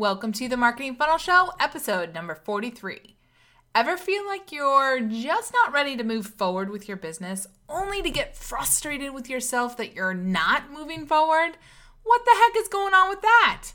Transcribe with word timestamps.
Welcome 0.00 0.32
to 0.32 0.48
the 0.48 0.56
Marketing 0.56 0.96
Funnel 0.96 1.18
Show, 1.18 1.52
episode 1.60 2.14
number 2.14 2.34
43. 2.34 3.16
Ever 3.74 3.98
feel 3.98 4.26
like 4.26 4.50
you're 4.50 4.98
just 4.98 5.52
not 5.52 5.74
ready 5.74 5.94
to 5.94 6.02
move 6.02 6.26
forward 6.26 6.70
with 6.70 6.88
your 6.88 6.96
business, 6.96 7.46
only 7.68 8.00
to 8.00 8.08
get 8.08 8.34
frustrated 8.34 9.12
with 9.12 9.28
yourself 9.28 9.76
that 9.76 9.92
you're 9.92 10.14
not 10.14 10.72
moving 10.72 11.04
forward? 11.06 11.58
What 12.02 12.24
the 12.24 12.34
heck 12.34 12.56
is 12.56 12.68
going 12.68 12.94
on 12.94 13.10
with 13.10 13.20
that? 13.20 13.72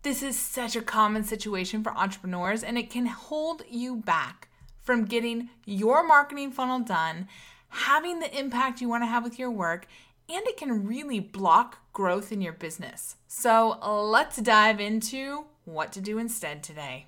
This 0.00 0.22
is 0.22 0.38
such 0.38 0.76
a 0.76 0.80
common 0.80 1.24
situation 1.24 1.82
for 1.82 1.92
entrepreneurs, 1.94 2.62
and 2.62 2.78
it 2.78 2.88
can 2.88 3.04
hold 3.04 3.62
you 3.68 3.96
back 3.96 4.48
from 4.82 5.04
getting 5.04 5.50
your 5.66 6.06
marketing 6.06 6.52
funnel 6.52 6.80
done, 6.80 7.28
having 7.68 8.20
the 8.20 8.34
impact 8.34 8.80
you 8.80 8.88
want 8.88 9.02
to 9.02 9.08
have 9.08 9.22
with 9.22 9.38
your 9.38 9.50
work, 9.50 9.86
and 10.30 10.46
it 10.46 10.56
can 10.56 10.86
really 10.86 11.20
block 11.20 11.80
growth 11.92 12.32
in 12.32 12.40
your 12.40 12.54
business. 12.54 13.16
So 13.28 13.78
let's 14.10 14.38
dive 14.38 14.80
into 14.80 15.44
what 15.66 15.92
to 15.92 16.00
do 16.00 16.18
instead 16.18 16.62
today. 16.62 17.06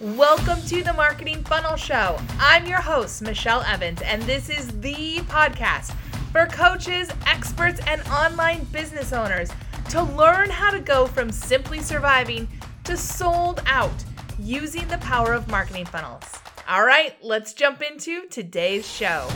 Welcome 0.00 0.60
to 0.66 0.82
the 0.82 0.92
Marketing 0.92 1.42
Funnel 1.44 1.76
Show. 1.76 2.18
I'm 2.38 2.66
your 2.66 2.80
host, 2.80 3.22
Michelle 3.22 3.62
Evans, 3.62 4.02
and 4.02 4.20
this 4.22 4.50
is 4.50 4.68
the 4.80 5.18
podcast 5.28 5.94
for 6.30 6.46
coaches, 6.46 7.08
experts, 7.26 7.80
and 7.86 8.02
online 8.08 8.64
business 8.64 9.12
owners 9.12 9.50
to 9.90 10.02
learn 10.02 10.50
how 10.50 10.70
to 10.70 10.80
go 10.80 11.06
from 11.06 11.30
simply 11.30 11.80
surviving 11.80 12.48
to 12.84 12.96
sold 12.96 13.62
out 13.66 14.04
using 14.38 14.86
the 14.88 14.98
power 14.98 15.32
of 15.32 15.48
marketing 15.48 15.86
funnels. 15.86 16.24
All 16.68 16.84
right, 16.84 17.16
let's 17.22 17.54
jump 17.54 17.80
into 17.80 18.26
today's 18.26 18.88
show. 18.88 19.28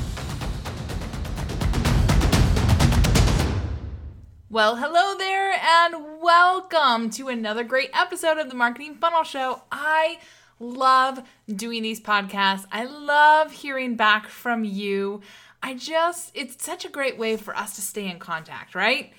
Well, 4.56 4.76
hello 4.76 5.14
there, 5.18 5.52
and 5.52 6.22
welcome 6.22 7.10
to 7.10 7.28
another 7.28 7.62
great 7.62 7.90
episode 7.92 8.38
of 8.38 8.48
the 8.48 8.54
Marketing 8.54 8.94
Funnel 8.94 9.22
Show. 9.22 9.60
I 9.70 10.18
love 10.58 11.22
doing 11.46 11.82
these 11.82 12.00
podcasts. 12.00 12.64
I 12.72 12.84
love 12.84 13.52
hearing 13.52 13.96
back 13.96 14.28
from 14.28 14.64
you. 14.64 15.20
I 15.62 15.74
just, 15.74 16.30
it's 16.32 16.64
such 16.64 16.86
a 16.86 16.88
great 16.88 17.18
way 17.18 17.36
for 17.36 17.54
us 17.54 17.74
to 17.74 17.82
stay 17.82 18.10
in 18.10 18.18
contact, 18.18 18.74
right? 18.74 19.12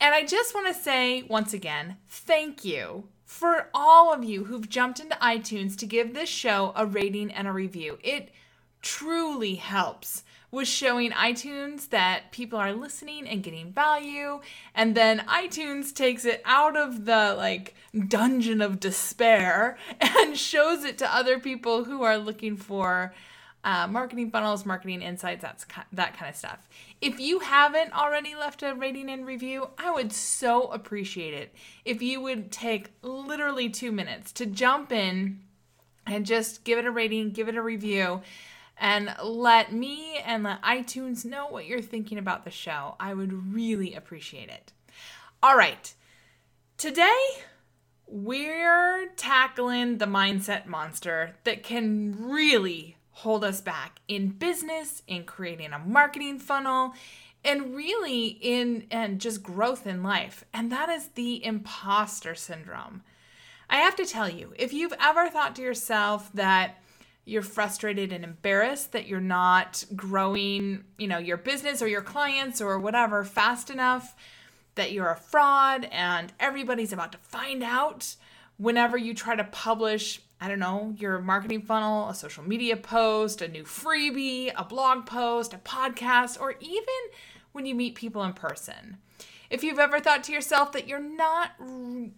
And 0.00 0.14
I 0.14 0.24
just 0.24 0.54
want 0.54 0.68
to 0.68 0.80
say 0.80 1.24
once 1.24 1.52
again, 1.52 1.96
thank 2.08 2.64
you 2.64 3.08
for 3.24 3.70
all 3.74 4.14
of 4.14 4.22
you 4.22 4.44
who've 4.44 4.68
jumped 4.68 5.00
into 5.00 5.16
iTunes 5.16 5.76
to 5.78 5.86
give 5.86 6.14
this 6.14 6.28
show 6.28 6.72
a 6.76 6.86
rating 6.86 7.32
and 7.32 7.48
a 7.48 7.52
review. 7.52 7.98
It 8.04 8.30
truly 8.82 9.56
helps 9.56 10.22
was 10.50 10.68
showing 10.68 11.10
iTunes 11.10 11.88
that 11.90 12.30
people 12.30 12.58
are 12.58 12.72
listening 12.72 13.26
and 13.26 13.42
getting 13.42 13.72
value. 13.72 14.40
And 14.74 14.94
then 14.94 15.20
iTunes 15.28 15.94
takes 15.94 16.24
it 16.24 16.42
out 16.44 16.76
of 16.76 17.04
the 17.04 17.34
like 17.36 17.74
dungeon 18.08 18.60
of 18.60 18.80
despair 18.80 19.76
and 20.00 20.36
shows 20.36 20.84
it 20.84 20.98
to 20.98 21.14
other 21.14 21.38
people 21.38 21.84
who 21.84 22.02
are 22.02 22.18
looking 22.18 22.56
for 22.56 23.14
uh, 23.66 23.88
marketing 23.88 24.30
funnels, 24.30 24.64
marketing 24.64 25.02
insights, 25.02 25.42
that's 25.42 25.66
that 25.92 26.16
kind 26.16 26.30
of 26.30 26.36
stuff. 26.36 26.68
If 27.00 27.18
you 27.18 27.40
haven't 27.40 27.92
already 27.92 28.36
left 28.36 28.62
a 28.62 28.72
rating 28.72 29.10
and 29.10 29.26
review, 29.26 29.70
I 29.76 29.90
would 29.90 30.12
so 30.12 30.68
appreciate 30.68 31.34
it 31.34 31.52
if 31.84 32.00
you 32.00 32.20
would 32.20 32.52
take 32.52 32.92
literally 33.02 33.68
two 33.68 33.90
minutes 33.90 34.30
to 34.34 34.46
jump 34.46 34.92
in 34.92 35.40
and 36.06 36.24
just 36.24 36.62
give 36.62 36.78
it 36.78 36.84
a 36.84 36.92
rating, 36.92 37.32
give 37.32 37.48
it 37.48 37.56
a 37.56 37.62
review 37.62 38.22
and 38.78 39.14
let 39.22 39.72
me 39.72 40.16
and 40.24 40.44
let 40.44 40.62
iTunes 40.62 41.24
know 41.24 41.46
what 41.48 41.66
you're 41.66 41.80
thinking 41.80 42.18
about 42.18 42.44
the 42.44 42.50
show. 42.50 42.96
I 43.00 43.14
would 43.14 43.54
really 43.54 43.94
appreciate 43.94 44.48
it. 44.48 44.72
All 45.42 45.56
right. 45.56 45.94
Today, 46.76 47.22
we're 48.06 49.08
tackling 49.16 49.98
the 49.98 50.06
mindset 50.06 50.66
monster 50.66 51.36
that 51.44 51.62
can 51.62 52.16
really 52.18 52.96
hold 53.10 53.42
us 53.44 53.62
back 53.62 54.00
in 54.08 54.28
business, 54.28 55.02
in 55.06 55.24
creating 55.24 55.72
a 55.72 55.78
marketing 55.78 56.38
funnel, 56.38 56.92
and 57.42 57.74
really 57.74 58.26
in 58.26 58.86
and 58.90 59.20
just 59.20 59.42
growth 59.42 59.86
in 59.86 60.02
life. 60.02 60.44
And 60.52 60.70
that 60.70 60.88
is 60.90 61.08
the 61.08 61.42
imposter 61.44 62.34
syndrome. 62.34 63.02
I 63.70 63.78
have 63.78 63.96
to 63.96 64.04
tell 64.04 64.28
you, 64.28 64.52
if 64.56 64.72
you've 64.72 64.94
ever 65.00 65.28
thought 65.28 65.56
to 65.56 65.62
yourself 65.62 66.30
that 66.34 66.82
you're 67.26 67.42
frustrated 67.42 68.12
and 68.12 68.22
embarrassed 68.22 68.92
that 68.92 69.08
you're 69.08 69.20
not 69.20 69.84
growing, 69.96 70.84
you 70.96 71.08
know, 71.08 71.18
your 71.18 71.36
business 71.36 71.82
or 71.82 71.88
your 71.88 72.00
clients 72.00 72.60
or 72.60 72.78
whatever 72.78 73.24
fast 73.24 73.68
enough, 73.68 74.14
that 74.76 74.92
you're 74.92 75.10
a 75.10 75.16
fraud 75.16 75.88
and 75.90 76.32
everybody's 76.38 76.92
about 76.92 77.10
to 77.10 77.18
find 77.18 77.64
out 77.64 78.14
whenever 78.58 78.96
you 78.96 79.12
try 79.12 79.34
to 79.34 79.42
publish, 79.42 80.22
I 80.40 80.46
don't 80.46 80.60
know, 80.60 80.94
your 80.98 81.20
marketing 81.20 81.62
funnel, 81.62 82.08
a 82.08 82.14
social 82.14 82.44
media 82.44 82.76
post, 82.76 83.42
a 83.42 83.48
new 83.48 83.64
freebie, 83.64 84.52
a 84.56 84.64
blog 84.64 85.04
post, 85.04 85.52
a 85.52 85.58
podcast, 85.58 86.40
or 86.40 86.54
even 86.60 86.84
when 87.50 87.66
you 87.66 87.74
meet 87.74 87.96
people 87.96 88.22
in 88.22 88.34
person. 88.34 88.98
If 89.50 89.64
you've 89.64 89.78
ever 89.78 89.98
thought 89.98 90.24
to 90.24 90.32
yourself 90.32 90.72
that 90.72 90.88
you're 90.88 90.98
not 90.98 91.52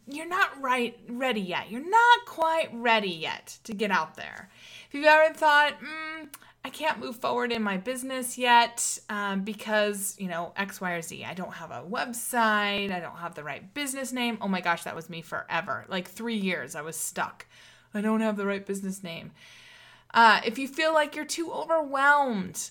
you're 0.06 0.28
not 0.28 0.60
right 0.62 0.98
ready 1.08 1.42
yet. 1.42 1.70
You're 1.70 1.88
not 1.88 2.24
quite 2.26 2.70
ready 2.72 3.10
yet 3.10 3.58
to 3.64 3.74
get 3.74 3.90
out 3.90 4.16
there 4.16 4.48
if 4.88 4.94
you've 4.94 5.04
ever 5.04 5.34
thought, 5.34 5.74
mm, 5.80 6.28
I 6.64 6.70
can't 6.70 6.98
move 6.98 7.16
forward 7.16 7.52
in 7.52 7.62
my 7.62 7.76
business 7.76 8.36
yet 8.36 8.98
um, 9.08 9.42
because, 9.42 10.16
you 10.18 10.28
know, 10.28 10.52
X, 10.56 10.80
Y, 10.80 10.92
or 10.92 11.02
Z. 11.02 11.24
I 11.24 11.34
don't 11.34 11.54
have 11.54 11.70
a 11.70 11.82
website. 11.82 12.90
I 12.90 13.00
don't 13.00 13.16
have 13.16 13.34
the 13.34 13.44
right 13.44 13.72
business 13.74 14.12
name. 14.12 14.38
Oh 14.40 14.48
my 14.48 14.60
gosh, 14.60 14.84
that 14.84 14.96
was 14.96 15.08
me 15.08 15.22
forever. 15.22 15.84
Like 15.88 16.08
three 16.08 16.36
years, 16.36 16.74
I 16.74 16.82
was 16.82 16.96
stuck. 16.96 17.46
I 17.94 18.00
don't 18.00 18.20
have 18.20 18.36
the 18.36 18.46
right 18.46 18.64
business 18.66 19.02
name. 19.02 19.32
Uh, 20.12 20.40
if 20.44 20.58
you 20.58 20.66
feel 20.66 20.92
like 20.92 21.14
you're 21.14 21.24
too 21.24 21.52
overwhelmed 21.52 22.70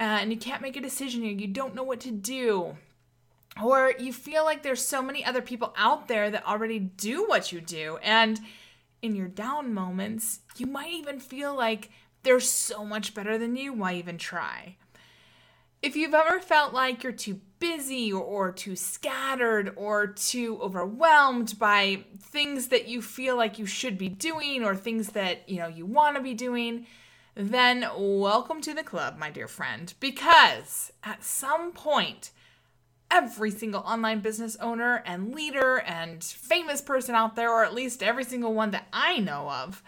uh, 0.00 0.18
and 0.20 0.32
you 0.32 0.38
can't 0.38 0.62
make 0.62 0.76
a 0.76 0.80
decision, 0.80 1.22
you 1.24 1.46
don't 1.46 1.74
know 1.74 1.84
what 1.84 2.00
to 2.00 2.10
do, 2.10 2.76
or 3.62 3.94
you 3.98 4.12
feel 4.12 4.44
like 4.44 4.62
there's 4.62 4.84
so 4.84 5.02
many 5.02 5.24
other 5.24 5.42
people 5.42 5.72
out 5.76 6.08
there 6.08 6.30
that 6.30 6.46
already 6.46 6.78
do 6.78 7.24
what 7.26 7.52
you 7.52 7.60
do, 7.60 7.98
and 8.02 8.40
in 9.02 9.16
your 9.16 9.28
down 9.28 9.74
moments, 9.74 10.40
you 10.56 10.66
might 10.66 10.92
even 10.92 11.18
feel 11.18 11.54
like 11.54 11.90
they're 12.22 12.40
so 12.40 12.84
much 12.84 13.14
better 13.14 13.36
than 13.36 13.56
you. 13.56 13.72
Why 13.72 13.94
even 13.94 14.16
try? 14.16 14.76
If 15.82 15.96
you've 15.96 16.14
ever 16.14 16.38
felt 16.38 16.72
like 16.72 17.02
you're 17.02 17.12
too 17.12 17.40
busy 17.58 18.12
or, 18.12 18.52
too 18.52 18.76
scattered 18.76 19.72
or 19.76 20.06
too 20.06 20.58
overwhelmed 20.62 21.58
by 21.58 22.04
things 22.20 22.68
that 22.68 22.86
you 22.86 23.02
feel 23.02 23.36
like 23.36 23.58
you 23.58 23.66
should 23.66 23.98
be 23.98 24.08
doing 24.08 24.62
or 24.62 24.76
things 24.76 25.08
that 25.10 25.48
you 25.48 25.58
know 25.58 25.66
you 25.66 25.84
want 25.84 26.16
to 26.16 26.22
be 26.22 26.34
doing, 26.34 26.86
then 27.34 27.84
welcome 27.96 28.60
to 28.60 28.74
the 28.74 28.84
club, 28.84 29.18
my 29.18 29.30
dear 29.30 29.48
friend, 29.48 29.94
because 29.98 30.92
at 31.02 31.24
some 31.24 31.72
point 31.72 32.30
every 33.12 33.50
single 33.50 33.82
online 33.82 34.20
business 34.20 34.56
owner 34.56 35.02
and 35.06 35.34
leader 35.34 35.80
and 35.80 36.24
famous 36.24 36.80
person 36.80 37.14
out 37.14 37.36
there, 37.36 37.52
or 37.52 37.62
at 37.64 37.74
least 37.74 38.02
every 38.02 38.24
single 38.24 38.54
one 38.54 38.70
that 38.70 38.88
I 38.92 39.18
know 39.18 39.50
of, 39.50 39.82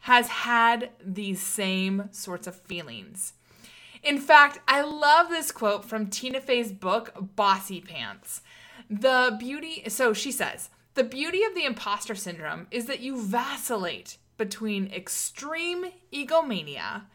has 0.00 0.28
had 0.28 0.90
these 1.02 1.40
same 1.40 2.08
sorts 2.10 2.46
of 2.46 2.60
feelings. 2.60 3.32
In 4.02 4.18
fact, 4.18 4.58
I 4.68 4.82
love 4.82 5.30
this 5.30 5.50
quote 5.50 5.84
from 5.86 6.08
Tina 6.08 6.40
Fey's 6.40 6.72
book, 6.72 7.14
Bossy 7.36 7.80
Pants. 7.80 8.42
The 8.90 9.34
beauty, 9.38 9.84
so 9.88 10.12
she 10.12 10.30
says, 10.30 10.68
the 10.92 11.04
beauty 11.04 11.42
of 11.42 11.54
the 11.54 11.64
imposter 11.64 12.14
syndrome 12.14 12.66
is 12.70 12.84
that 12.86 13.00
you 13.00 13.20
vacillate 13.20 14.18
between 14.36 14.92
extreme 14.92 15.86
egomania 16.12 17.06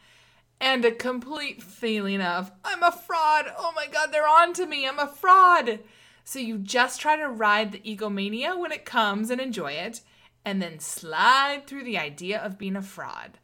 and 0.60 0.84
a 0.84 0.92
complete 0.92 1.62
feeling 1.62 2.20
of, 2.20 2.52
I'm 2.64 2.82
a 2.82 2.92
fraud. 2.92 3.46
Oh 3.56 3.72
my 3.74 3.86
God, 3.86 4.10
they're 4.12 4.28
on 4.28 4.52
to 4.54 4.66
me. 4.66 4.86
I'm 4.86 4.98
a 4.98 5.06
fraud. 5.06 5.80
So 6.24 6.38
you 6.38 6.58
just 6.58 7.00
try 7.00 7.16
to 7.16 7.28
ride 7.28 7.72
the 7.72 7.80
egomania 7.90 8.56
when 8.56 8.72
it 8.72 8.84
comes 8.84 9.30
and 9.30 9.40
enjoy 9.40 9.72
it, 9.72 10.00
and 10.44 10.60
then 10.60 10.78
slide 10.78 11.66
through 11.66 11.84
the 11.84 11.98
idea 11.98 12.38
of 12.38 12.58
being 12.58 12.76
a 12.76 12.82
fraud. 12.82 13.38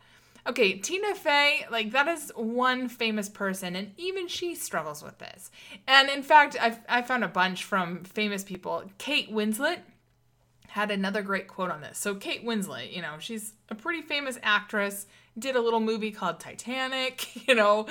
Okay, 0.47 0.75
Tina 0.75 1.15
Fey, 1.17 1.67
like 1.73 1.91
that 1.91 2.07
is 2.07 2.31
one 2.37 2.89
famous 2.89 3.29
person, 3.29 3.75
and 3.75 3.91
even 3.97 4.29
she 4.29 4.55
struggles 4.55 5.03
with 5.03 5.19
this. 5.19 5.51
And 5.89 6.09
in 6.09 6.23
fact, 6.23 6.57
I've, 6.61 6.79
I 6.89 7.03
found 7.03 7.25
a 7.25 7.29
bunch 7.29 7.65
from 7.65 8.05
famous 8.05 8.45
people. 8.45 8.85
Kate 8.99 9.33
Winslet 9.33 9.81
had 10.77 10.91
another 10.91 11.23
great 11.23 11.49
quote 11.49 11.71
on 11.71 11.81
this. 11.81 11.99
So, 11.99 12.15
Kate 12.15 12.45
Winslet, 12.45 12.95
you 12.95 13.03
know, 13.03 13.17
she's 13.19 13.55
a 13.69 13.75
pretty 13.75 14.03
famous 14.03 14.39
actress 14.43 15.07
did 15.39 15.57
a 15.57 15.61
little 15.61 15.81
movie 15.81 16.11
called 16.11 16.41
Titanic, 16.41 17.47
you 17.49 17.55
know, 17.55 17.87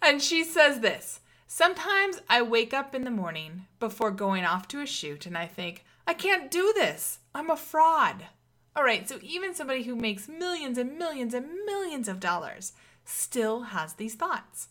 and 0.00 0.22
she 0.22 0.44
says 0.44 0.80
this 0.80 1.20
Sometimes 1.46 2.20
I 2.28 2.42
wake 2.42 2.72
up 2.72 2.94
in 2.94 3.04
the 3.04 3.10
morning 3.10 3.66
before 3.78 4.10
going 4.10 4.44
off 4.44 4.68
to 4.68 4.80
a 4.80 4.86
shoot 4.86 5.26
and 5.26 5.36
I 5.36 5.46
think, 5.46 5.84
I 6.06 6.14
can't 6.14 6.50
do 6.50 6.72
this. 6.74 7.18
I'm 7.34 7.50
a 7.50 7.56
fraud. 7.56 8.26
All 8.74 8.84
right, 8.84 9.06
so 9.06 9.18
even 9.22 9.54
somebody 9.54 9.82
who 9.82 9.94
makes 9.94 10.28
millions 10.28 10.78
and 10.78 10.98
millions 10.98 11.34
and 11.34 11.46
millions 11.66 12.08
of 12.08 12.20
dollars 12.20 12.72
still 13.04 13.62
has 13.64 13.94
these 13.94 14.14
thoughts. 14.14 14.68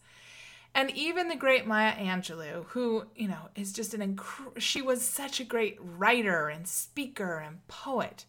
And 0.74 0.90
even 0.92 1.28
the 1.28 1.36
great 1.36 1.68
Maya 1.68 1.94
Angelou, 1.94 2.66
who, 2.68 3.06
you 3.16 3.28
know, 3.28 3.50
is 3.56 3.74
just 3.74 3.94
an 3.94 4.16
inc- 4.16 4.60
she 4.60 4.82
was 4.82 5.02
such 5.02 5.40
a 5.40 5.46
great 5.46 5.78
writer 5.82 6.48
and 6.48 6.68
speaker 6.68 7.38
and 7.40 7.66
poet. 7.68 8.26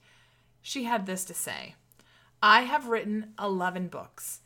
She 0.60 0.84
had 0.84 1.06
this 1.06 1.24
to 1.26 1.34
say 1.34 1.76
I 2.42 2.62
have 2.62 2.88
written 2.88 3.34
11 3.40 3.88
books, 3.88 4.40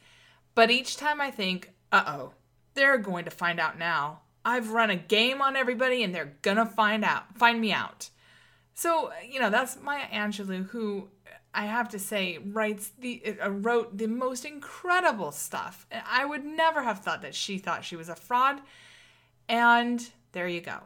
but 0.54 0.70
each 0.70 0.96
time 0.96 1.20
I 1.20 1.30
think, 1.30 1.72
uh 1.90 2.04
oh, 2.06 2.32
they're 2.74 2.98
going 2.98 3.24
to 3.24 3.30
find 3.30 3.58
out 3.58 3.78
now. 3.78 4.20
I've 4.44 4.70
run 4.70 4.90
a 4.90 4.96
game 4.96 5.40
on 5.40 5.56
everybody 5.56 6.02
and 6.02 6.14
they're 6.14 6.36
gonna 6.42 6.66
find 6.66 7.04
out, 7.04 7.36
find 7.36 7.60
me 7.60 7.72
out. 7.72 8.10
So, 8.74 9.10
you 9.26 9.40
know, 9.40 9.48
that's 9.48 9.80
Maya 9.80 10.06
Angelou, 10.12 10.68
who 10.68 11.08
I 11.56 11.64
have 11.64 11.88
to 11.88 11.98
say 11.98 12.38
writes 12.38 12.90
the 12.98 13.34
uh, 13.42 13.50
wrote 13.50 13.96
the 13.96 14.06
most 14.06 14.44
incredible 14.44 15.32
stuff. 15.32 15.86
I 15.90 16.26
would 16.26 16.44
never 16.44 16.82
have 16.82 17.00
thought 17.00 17.22
that 17.22 17.34
she 17.34 17.56
thought 17.56 17.84
she 17.84 17.96
was 17.96 18.10
a 18.10 18.14
fraud. 18.14 18.60
And 19.48 20.06
there 20.32 20.48
you 20.48 20.60
go. 20.60 20.80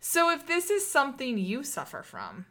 So 0.00 0.30
if 0.30 0.46
this 0.46 0.68
is 0.68 0.86
something 0.86 1.38
you 1.38 1.64
suffer 1.64 2.02
from, 2.02 2.44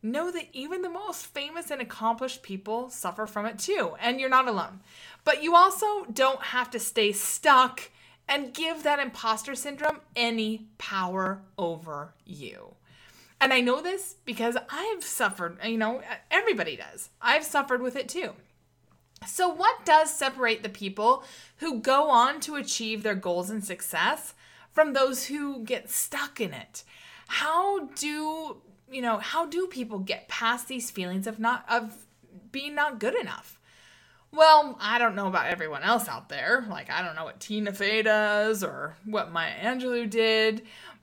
know 0.00 0.30
that 0.30 0.48
even 0.52 0.82
the 0.82 0.88
most 0.88 1.26
famous 1.26 1.72
and 1.72 1.82
accomplished 1.82 2.44
people 2.44 2.88
suffer 2.88 3.26
from 3.26 3.46
it 3.46 3.58
too, 3.58 3.96
and 4.00 4.20
you're 4.20 4.28
not 4.28 4.46
alone. 4.46 4.80
But 5.24 5.42
you 5.42 5.56
also 5.56 6.04
don't 6.04 6.42
have 6.42 6.70
to 6.70 6.78
stay 6.78 7.10
stuck 7.10 7.90
and 8.28 8.54
give 8.54 8.84
that 8.84 9.00
imposter 9.00 9.56
syndrome 9.56 10.00
any 10.14 10.68
power 10.78 11.42
over 11.58 12.14
you. 12.24 12.76
And 13.42 13.52
I 13.52 13.60
know 13.60 13.82
this 13.82 14.14
because 14.24 14.56
I've 14.70 15.02
suffered, 15.02 15.58
you 15.66 15.76
know, 15.76 16.00
everybody 16.30 16.76
does. 16.76 17.10
I've 17.20 17.42
suffered 17.42 17.82
with 17.82 17.96
it 17.96 18.08
too. 18.08 18.34
So, 19.26 19.48
what 19.48 19.84
does 19.84 20.14
separate 20.14 20.62
the 20.62 20.68
people 20.68 21.24
who 21.56 21.80
go 21.80 22.08
on 22.08 22.38
to 22.42 22.54
achieve 22.54 23.02
their 23.02 23.16
goals 23.16 23.50
and 23.50 23.64
success 23.64 24.34
from 24.70 24.92
those 24.92 25.26
who 25.26 25.64
get 25.64 25.90
stuck 25.90 26.40
in 26.40 26.54
it? 26.54 26.84
How 27.26 27.86
do, 27.86 28.58
you 28.88 29.02
know, 29.02 29.18
how 29.18 29.46
do 29.46 29.66
people 29.66 29.98
get 29.98 30.28
past 30.28 30.68
these 30.68 30.92
feelings 30.92 31.26
of 31.26 31.40
not 31.40 31.64
of 31.68 32.06
being 32.52 32.76
not 32.76 33.00
good 33.00 33.16
enough? 33.16 33.58
Well, 34.30 34.78
I 34.80 34.98
don't 34.98 35.16
know 35.16 35.26
about 35.26 35.46
everyone 35.46 35.82
else 35.82 36.08
out 36.08 36.28
there. 36.28 36.64
Like, 36.70 36.90
I 36.90 37.02
don't 37.02 37.16
know 37.16 37.24
what 37.24 37.40
Tina 37.40 37.72
Fey 37.72 38.02
does 38.02 38.64
or 38.64 38.96
what 39.04 39.30
Maya 39.30 39.52
Angelou 39.62 40.08
did, 40.08 40.62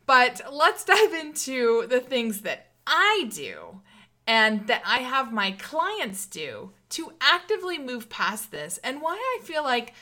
but 0.10 0.42
let's 0.52 0.84
dive 0.84 1.14
into 1.14 1.86
the 1.86 2.00
things 2.00 2.42
that 2.42 2.72
I 2.88 3.30
do 3.32 3.82
and 4.26 4.66
that 4.66 4.82
I 4.84 5.02
have 5.02 5.32
my 5.32 5.52
clients 5.52 6.26
do 6.26 6.72
to 6.90 7.14
actively 7.22 7.78
move 7.78 8.10
past 8.10 8.50
this 8.50 8.80
and 8.80 9.04
why 9.04 9.14
I 9.14 9.46
feel 9.46 9.62
like 9.62 9.94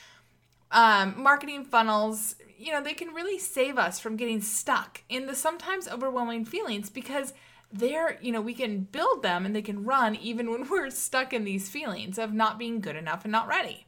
um, 0.71 1.21
marketing 1.21 1.65
funnels, 1.65 2.35
you 2.57 2.71
know, 2.71 2.81
they 2.81 2.93
can 2.93 3.09
really 3.09 3.37
save 3.37 3.77
us 3.77 3.99
from 3.99 4.15
getting 4.15 4.39
stuck 4.39 5.03
in 5.09 5.25
the 5.25 5.35
sometimes 5.35 5.89
overwhelming 5.89 6.45
feelings 6.45 6.89
because 6.89 7.33
they're, 7.69 8.17
you 8.21 8.31
know, 8.31 8.39
we 8.39 8.53
can 8.53 8.87
build 8.89 9.23
them 9.23 9.45
and 9.45 9.53
they 9.53 9.61
can 9.61 9.83
run 9.83 10.15
even 10.15 10.49
when 10.49 10.69
we're 10.69 10.89
stuck 10.89 11.33
in 11.33 11.43
these 11.43 11.67
feelings 11.67 12.17
of 12.17 12.33
not 12.33 12.57
being 12.57 12.79
good 12.79 12.95
enough 12.95 13.25
and 13.25 13.33
not 13.33 13.49
ready. 13.49 13.86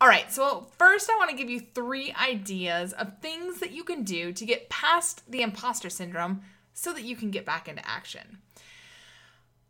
All 0.00 0.08
right, 0.08 0.30
so 0.30 0.66
first 0.76 1.08
I 1.08 1.16
want 1.16 1.30
to 1.30 1.36
give 1.36 1.48
you 1.48 1.60
three 1.60 2.12
ideas 2.12 2.92
of 2.92 3.18
things 3.20 3.60
that 3.60 3.70
you 3.70 3.84
can 3.84 4.02
do 4.02 4.32
to 4.32 4.44
get 4.44 4.68
past 4.68 5.22
the 5.30 5.42
imposter 5.42 5.88
syndrome 5.88 6.42
so 6.74 6.92
that 6.92 7.04
you 7.04 7.16
can 7.16 7.30
get 7.30 7.46
back 7.46 7.68
into 7.68 7.88
action. 7.88 8.38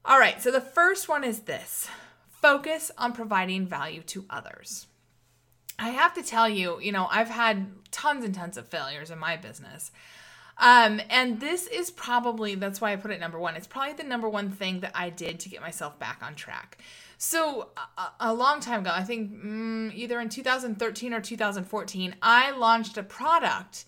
All 0.05 0.19
right, 0.19 0.43
so 0.43 0.51
the 0.51 0.61
first 0.61 1.09
one 1.09 1.25
is 1.25 1.41
this 1.41 1.89
focus 2.29 2.91
on 2.99 3.13
providing 3.13 3.67
value 3.67 4.03
to 4.03 4.25
others. 4.29 4.87
I 5.79 5.91
have 5.91 6.15
to 6.15 6.23
tell 6.23 6.49
you, 6.49 6.81
you 6.81 6.93
know, 6.93 7.09
I've 7.11 7.31
had 7.31 7.67
tons 7.91 8.25
and 8.25 8.35
tons 8.35 8.57
of 8.57 8.67
failures 8.67 9.11
in 9.11 9.19
my 9.19 9.37
business. 9.37 9.91
Um, 10.59 11.01
and 11.11 11.41
this 11.41 11.67
is 11.67 11.91
probably, 11.91 12.55
that's 12.55 12.81
why 12.81 12.93
I 12.93 12.97
put 12.97 13.11
it 13.11 13.21
number 13.21 13.39
one. 13.39 13.57
It's 13.57 13.67
probably 13.67 13.95
the 13.95 14.05
number 14.05 14.29
one 14.29 14.51
thing 14.51 14.81
that 14.81 14.93
I 14.95 15.11
did 15.11 15.41
to 15.41 15.49
get 15.49 15.61
myself 15.61 15.99
back 15.99 16.21
on 16.23 16.35
track. 16.35 16.79
So, 17.27 17.71
a, 17.97 18.11
a 18.21 18.35
long 18.35 18.61
time 18.61 18.81
ago, 18.81 18.91
I 18.93 19.03
think 19.03 19.33
mm, 19.33 19.95
either 19.95 20.21
in 20.21 20.29
2013 20.29 21.15
or 21.15 21.23
2014, 21.23 22.17
I 22.21 22.51
launched 22.51 22.99
a 22.99 23.03
product 23.03 23.87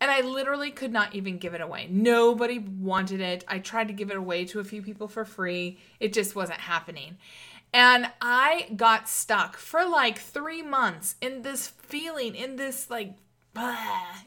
and 0.00 0.08
I 0.08 0.20
literally 0.20 0.70
could 0.70 0.92
not 0.92 1.12
even 1.12 1.38
give 1.38 1.52
it 1.52 1.60
away. 1.60 1.88
Nobody 1.90 2.60
wanted 2.60 3.20
it. 3.20 3.44
I 3.48 3.58
tried 3.58 3.88
to 3.88 3.92
give 3.92 4.12
it 4.12 4.16
away 4.16 4.44
to 4.44 4.60
a 4.60 4.64
few 4.64 4.82
people 4.82 5.08
for 5.08 5.24
free, 5.24 5.78
it 5.98 6.12
just 6.12 6.36
wasn't 6.36 6.60
happening. 6.60 7.18
And 7.74 8.08
I 8.20 8.68
got 8.76 9.08
stuck 9.08 9.56
for 9.56 9.84
like 9.84 10.20
three 10.20 10.62
months 10.62 11.16
in 11.20 11.42
this 11.42 11.66
feeling, 11.66 12.36
in 12.36 12.54
this 12.54 12.88
like, 12.88 13.16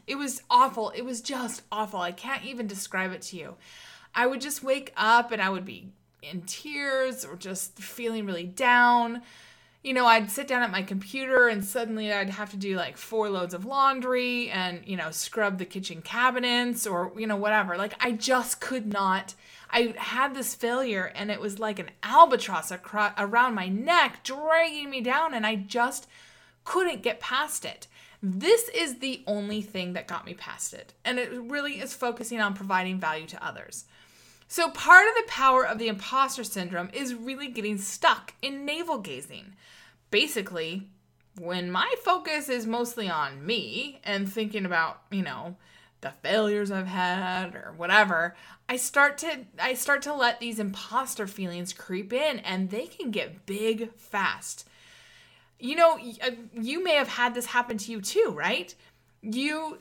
it 0.06 0.16
was 0.16 0.42
awful. 0.50 0.90
It 0.90 1.06
was 1.06 1.22
just 1.22 1.62
awful. 1.72 2.00
I 2.00 2.12
can't 2.12 2.44
even 2.44 2.66
describe 2.66 3.12
it 3.12 3.22
to 3.22 3.38
you. 3.38 3.56
I 4.14 4.26
would 4.26 4.42
just 4.42 4.62
wake 4.62 4.92
up 4.98 5.32
and 5.32 5.40
I 5.40 5.48
would 5.48 5.64
be 5.64 5.92
in 6.22 6.42
tears 6.42 7.24
or 7.24 7.36
just 7.36 7.78
feeling 7.78 8.26
really 8.26 8.44
down. 8.44 9.22
You 9.82 9.94
know, 9.94 10.04
I'd 10.04 10.30
sit 10.30 10.46
down 10.46 10.62
at 10.62 10.70
my 10.70 10.82
computer 10.82 11.48
and 11.48 11.64
suddenly 11.64 12.12
I'd 12.12 12.30
have 12.30 12.50
to 12.50 12.56
do 12.58 12.76
like 12.76 12.98
four 12.98 13.30
loads 13.30 13.54
of 13.54 13.64
laundry 13.64 14.50
and, 14.50 14.82
you 14.86 14.96
know, 14.96 15.10
scrub 15.10 15.56
the 15.56 15.64
kitchen 15.64 16.02
cabinets 16.02 16.86
or, 16.86 17.12
you 17.16 17.26
know, 17.26 17.36
whatever. 17.36 17.78
Like, 17.78 17.94
I 17.98 18.12
just 18.12 18.60
could 18.60 18.86
not. 18.86 19.34
I 19.70 19.94
had 19.96 20.34
this 20.34 20.54
failure 20.54 21.10
and 21.14 21.30
it 21.30 21.40
was 21.40 21.58
like 21.58 21.78
an 21.78 21.90
albatross 22.02 22.70
across, 22.70 23.12
around 23.16 23.54
my 23.54 23.68
neck, 23.68 24.22
dragging 24.22 24.90
me 24.90 25.00
down, 25.00 25.32
and 25.32 25.46
I 25.46 25.54
just 25.54 26.06
couldn't 26.64 27.02
get 27.02 27.20
past 27.20 27.64
it. 27.64 27.86
This 28.22 28.68
is 28.68 28.98
the 28.98 29.22
only 29.26 29.62
thing 29.62 29.94
that 29.94 30.06
got 30.06 30.26
me 30.26 30.34
past 30.34 30.74
it. 30.74 30.92
And 31.06 31.18
it 31.18 31.32
really 31.32 31.80
is 31.80 31.94
focusing 31.94 32.38
on 32.40 32.52
providing 32.52 33.00
value 33.00 33.26
to 33.28 33.44
others. 33.44 33.86
So, 34.50 34.68
part 34.68 35.06
of 35.06 35.14
the 35.14 35.30
power 35.30 35.64
of 35.64 35.78
the 35.78 35.86
imposter 35.86 36.42
syndrome 36.42 36.90
is 36.92 37.14
really 37.14 37.46
getting 37.46 37.78
stuck 37.78 38.34
in 38.42 38.64
navel 38.64 38.98
gazing. 38.98 39.54
Basically, 40.10 40.88
when 41.38 41.70
my 41.70 41.94
focus 42.02 42.48
is 42.48 42.66
mostly 42.66 43.08
on 43.08 43.46
me 43.46 44.00
and 44.02 44.28
thinking 44.28 44.66
about, 44.66 45.02
you 45.12 45.22
know, 45.22 45.54
the 46.00 46.10
failures 46.10 46.72
I've 46.72 46.88
had 46.88 47.54
or 47.54 47.74
whatever, 47.76 48.34
I 48.68 48.74
start 48.74 49.18
to 49.18 49.46
I 49.56 49.74
start 49.74 50.02
to 50.02 50.14
let 50.14 50.40
these 50.40 50.58
imposter 50.58 51.28
feelings 51.28 51.72
creep 51.72 52.12
in 52.12 52.40
and 52.40 52.70
they 52.70 52.88
can 52.88 53.12
get 53.12 53.46
big 53.46 53.94
fast. 53.94 54.66
You 55.60 55.76
know, 55.76 55.96
uh, 56.24 56.30
you 56.54 56.82
may 56.82 56.94
have 56.94 57.06
had 57.06 57.34
this 57.36 57.46
happen 57.46 57.78
to 57.78 57.92
you 57.92 58.00
too, 58.00 58.34
right? 58.36 58.74
You 59.22 59.78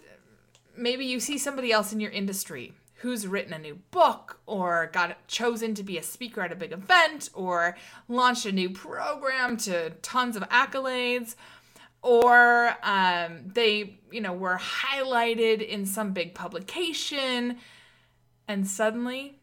maybe 0.77 1.05
you 1.05 1.19
see 1.19 1.39
somebody 1.39 1.71
else 1.71 1.91
in 1.91 1.99
your 1.99 2.11
industry 2.11 2.75
who's 2.99 3.25
written 3.25 3.53
a 3.53 3.59
new 3.59 3.79
book 3.91 4.39
or 4.45 4.89
got 4.91 5.25
chosen 5.27 5.73
to 5.73 5.83
be 5.83 5.97
a 5.97 6.03
speaker 6.03 6.41
at 6.41 6.51
a 6.51 6.55
big 6.55 6.73
event 6.73 7.29
or 7.33 7.77
launched 8.09 8.45
a 8.45 8.51
new 8.51 8.69
program 8.69 9.55
to 9.55 9.89
tons 10.01 10.35
of 10.35 10.43
accolades 10.49 11.35
or 12.01 12.75
um, 12.83 13.41
they 13.45 13.99
you 14.11 14.19
know 14.19 14.33
were 14.33 14.57
highlighted 14.57 15.65
in 15.65 15.85
some 15.85 16.11
big 16.11 16.33
publication 16.33 17.57
and 18.47 18.67
suddenly 18.67 19.39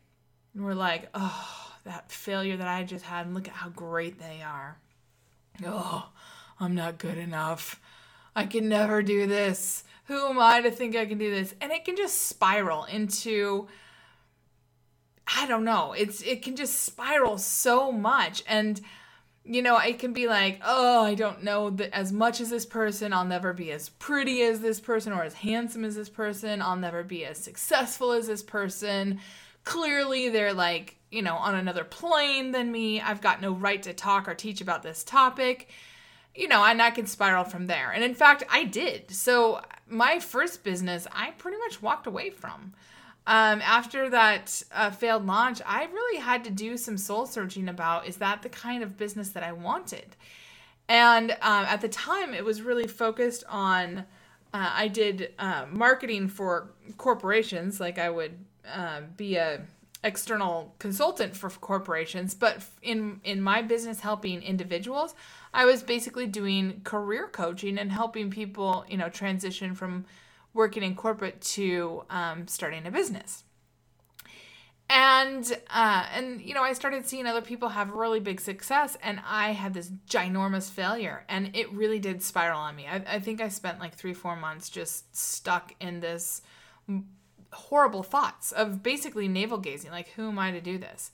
we're 0.55 0.75
like 0.75 1.09
oh 1.15 1.73
that 1.85 2.11
failure 2.11 2.57
that 2.57 2.69
i 2.69 2.83
just 2.83 3.05
had 3.05 3.27
and 3.27 3.35
look 3.35 3.49
at 3.49 3.55
how 3.55 3.69
great 3.71 4.19
they 4.19 4.43
are. 4.43 4.77
Oh 5.65 6.11
i'm 6.61 6.75
not 6.75 6.99
good 6.99 7.19
enough. 7.19 7.81
I 8.35 8.45
can 8.45 8.69
never 8.69 9.03
do 9.03 9.27
this 9.27 9.83
who 10.07 10.27
am 10.27 10.39
I 10.39 10.61
to 10.61 10.71
think 10.71 10.97
I 10.97 11.07
can 11.07 11.19
do 11.19 11.31
this? 11.31 11.55
And 11.61 11.73
it 11.73 11.85
can 11.85 11.97
just 11.97 12.29
spiral 12.29 12.85
into 12.85 13.69
I 15.37 15.47
don't 15.47 15.65
know. 15.65 15.93
It's 15.93 16.23
it 16.23 16.43
can 16.43 16.57
just 16.57 16.83
spiral 16.83 17.39
so 17.39 17.91
much 17.91 18.43
and 18.47 18.81
you 19.49 19.63
know, 19.63 19.79
it 19.79 20.01
can 20.01 20.13
be 20.13 20.27
like, 20.27 20.61
"Oh, 20.65 21.05
I 21.05 21.15
don't 21.15 21.45
know 21.45 21.71
that 21.71 21.95
as 21.95 22.13
much 22.13 22.41
as 22.41 22.51
this 22.51 22.67
person, 22.67 23.13
I'll 23.13 23.25
never 23.25 23.53
be 23.53 23.71
as 23.71 23.91
pretty 23.91 24.43
as 24.43 24.61
this 24.61 24.81
person 24.81 25.13
or 25.13 25.23
as 25.23 25.35
handsome 25.35 25.85
as 25.85 25.95
this 25.95 26.09
person. 26.09 26.61
I'll 26.61 26.75
never 26.75 27.05
be 27.05 27.25
as 27.25 27.39
successful 27.39 28.13
as 28.13 28.27
this 28.27 28.43
person." 28.43 29.21
Clearly, 29.63 30.29
they're 30.31 30.53
like, 30.53 30.97
you 31.11 31.23
know, 31.23 31.37
on 31.37 31.55
another 31.55 31.85
plane 31.85 32.51
than 32.51 32.73
me. 32.73 33.01
I've 33.01 33.21
got 33.21 33.41
no 33.41 33.53
right 33.53 33.83
to 33.85 33.93
talk 33.95 34.29
or 34.29 34.35
teach 34.35 34.61
about 34.61 34.83
this 34.83 35.05
topic 35.05 35.71
you 36.37 36.49
know, 36.49 36.65
and 36.65 36.81
I 36.83 36.91
can 36.91 37.07
spiral 37.07 37.45
from 37.45 37.67
there. 37.67 37.91
And 37.91 38.05
in 38.05 38.15
fact, 38.15 38.43
I 38.51 38.65
did. 38.65 39.11
So 39.11 39.63
my 39.89 40.19
first 40.21 40.63
business, 40.65 41.07
I 41.13 41.33
pretty 41.33 41.59
much 41.59 41.83
walked 41.83 42.07
away 42.07 42.31
from. 42.31 42.75
Um, 43.27 43.61
after 43.63 44.09
that 44.11 44.63
uh, 44.73 44.91
failed 44.91 45.27
launch, 45.27 45.61
I 45.67 45.85
really 45.85 46.21
had 46.21 46.45
to 46.45 46.51
do 46.51 46.77
some 46.77 46.97
soul 46.97 47.27
searching 47.27 47.69
about 47.69 48.07
is 48.07 48.19
that 48.19 48.43
the 48.43 48.49
kind 48.49 48.83
of 48.83 48.97
business 48.97 49.31
that 49.31 49.43
I 49.43 49.53
wanted? 49.53 50.15
And 50.89 51.33
um, 51.33 51.65
at 51.65 51.81
the 51.81 51.89
time, 51.89 52.35
it 52.35 52.45
was 52.45 52.63
really 52.63 52.87
focused 52.87 53.45
on. 53.49 54.05
Uh, 54.55 54.71
I 54.73 54.89
did 54.89 55.33
uh, 55.39 55.67
marketing 55.71 56.29
for 56.29 56.71
corporations, 56.97 57.81
like 57.81 57.99
I 57.99 58.09
would 58.09 58.39
uh, 58.73 59.01
be 59.17 59.37
a 59.37 59.63
external 60.07 60.75
consultant 60.79 61.37
for 61.37 61.51
corporations, 61.51 62.35
but 62.35 62.65
in 62.81 63.21
in 63.25 63.43
my 63.43 63.61
business 63.61 64.01
helping 64.01 64.41
individuals, 64.41 65.15
I 65.53 65.65
was 65.65 65.83
basically 65.83 66.27
doing 66.27 66.81
career 66.85 67.29
coaching 67.29 67.77
and 67.77 67.91
helping 67.91 68.31
people, 68.31 68.85
you 68.89 68.97
know, 68.97 69.09
transition 69.09 69.75
from 69.75 70.07
working 70.55 70.85
in 70.85 70.95
corporate 70.95 71.41
to 71.41 72.05
um, 72.09 72.47
starting 72.47 72.87
a 72.87 72.91
business. 72.91 73.43
And 74.89 75.45
uh, 75.69 76.07
and 76.15 76.41
you 76.41 76.55
know, 76.55 76.63
I 76.63 76.73
started 76.73 77.05
seeing 77.05 77.27
other 77.27 77.43
people 77.43 77.71
have 77.71 77.91
really 77.91 78.21
big 78.21 78.41
success, 78.41 78.97
and 79.03 79.21
I 79.27 79.51
had 79.51 79.75
this 79.75 79.91
ginormous 80.09 80.71
failure, 80.71 81.25
and 81.29 81.51
it 81.57 81.73
really 81.73 81.99
did 81.99 82.23
spiral 82.23 82.61
on 82.61 82.77
me. 82.77 82.87
I, 82.87 83.03
I 83.17 83.19
think 83.19 83.41
I 83.41 83.49
spent 83.49 83.81
like 83.81 83.95
three, 83.95 84.15
four 84.15 84.37
months 84.37 84.71
just 84.71 85.17
stuck 85.17 85.75
in 85.81 85.99
this 85.99 86.43
horrible 87.57 88.03
thoughts 88.03 88.53
of 88.53 88.83
basically 88.83 89.29
navel 89.29 89.59
gazing, 89.59 89.91
like, 89.91 90.09
who 90.11 90.29
am 90.29 90.39
I 90.39 90.51
to 90.53 90.61
do 90.61 90.79
this? 90.79 91.11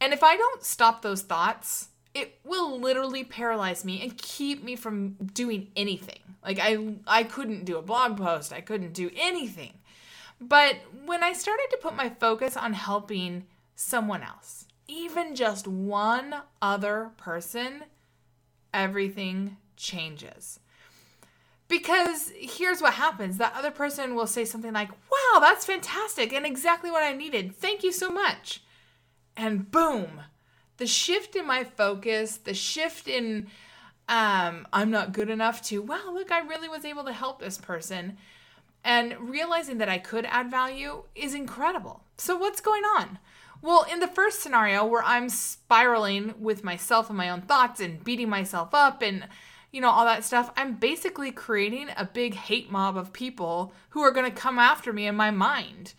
And 0.00 0.12
if 0.12 0.22
I 0.22 0.36
don't 0.36 0.64
stop 0.64 1.02
those 1.02 1.22
thoughts, 1.22 1.88
it 2.14 2.38
will 2.44 2.78
literally 2.78 3.24
paralyze 3.24 3.84
me 3.84 4.00
and 4.02 4.16
keep 4.16 4.62
me 4.62 4.76
from 4.76 5.16
doing 5.34 5.68
anything. 5.76 6.20
Like 6.44 6.58
I 6.60 6.94
I 7.06 7.24
couldn't 7.24 7.64
do 7.64 7.78
a 7.78 7.82
blog 7.82 8.16
post, 8.16 8.52
I 8.52 8.60
couldn't 8.60 8.92
do 8.92 9.10
anything. 9.16 9.72
But 10.40 10.76
when 11.04 11.22
I 11.22 11.32
started 11.32 11.68
to 11.70 11.78
put 11.78 11.96
my 11.96 12.08
focus 12.08 12.56
on 12.56 12.72
helping 12.74 13.46
someone 13.76 14.22
else, 14.22 14.66
even 14.86 15.34
just 15.34 15.66
one 15.66 16.34
other 16.60 17.10
person, 17.16 17.84
everything 18.72 19.56
changes. 19.76 20.60
Because 21.68 22.30
here's 22.36 22.82
what 22.82 22.94
happens 22.94 23.38
that 23.38 23.54
other 23.56 23.70
person 23.70 24.14
will 24.14 24.26
say 24.26 24.44
something 24.44 24.72
like, 24.72 24.90
Wow, 24.90 25.40
that's 25.40 25.64
fantastic 25.64 26.32
and 26.32 26.44
exactly 26.44 26.90
what 26.90 27.02
I 27.02 27.12
needed. 27.12 27.56
Thank 27.56 27.82
you 27.82 27.92
so 27.92 28.10
much. 28.10 28.62
And 29.36 29.70
boom, 29.70 30.22
the 30.76 30.86
shift 30.86 31.34
in 31.36 31.46
my 31.46 31.64
focus, 31.64 32.36
the 32.36 32.54
shift 32.54 33.08
in 33.08 33.48
um, 34.08 34.66
I'm 34.72 34.90
not 34.90 35.12
good 35.12 35.30
enough 35.30 35.62
to, 35.62 35.80
wow, 35.80 36.10
look, 36.12 36.30
I 36.30 36.40
really 36.40 36.68
was 36.68 36.84
able 36.84 37.04
to 37.04 37.12
help 37.12 37.40
this 37.40 37.56
person 37.56 38.18
and 38.84 39.18
realizing 39.18 39.78
that 39.78 39.88
I 39.88 39.98
could 39.98 40.26
add 40.26 40.50
value 40.50 41.04
is 41.14 41.34
incredible. 41.34 42.02
So, 42.18 42.36
what's 42.36 42.60
going 42.60 42.82
on? 42.82 43.18
Well, 43.62 43.86
in 43.90 44.00
the 44.00 44.06
first 44.06 44.40
scenario 44.40 44.84
where 44.84 45.02
I'm 45.02 45.30
spiraling 45.30 46.34
with 46.38 46.62
myself 46.62 47.08
and 47.08 47.16
my 47.16 47.30
own 47.30 47.40
thoughts 47.42 47.80
and 47.80 48.04
beating 48.04 48.28
myself 48.28 48.74
up 48.74 49.00
and 49.00 49.26
you 49.74 49.80
know, 49.80 49.90
all 49.90 50.04
that 50.04 50.22
stuff, 50.22 50.52
I'm 50.56 50.76
basically 50.76 51.32
creating 51.32 51.88
a 51.96 52.04
big 52.04 52.34
hate 52.34 52.70
mob 52.70 52.96
of 52.96 53.12
people 53.12 53.72
who 53.90 54.02
are 54.02 54.12
going 54.12 54.30
to 54.30 54.40
come 54.40 54.56
after 54.56 54.92
me 54.92 55.08
in 55.08 55.16
my 55.16 55.32
mind. 55.32 55.94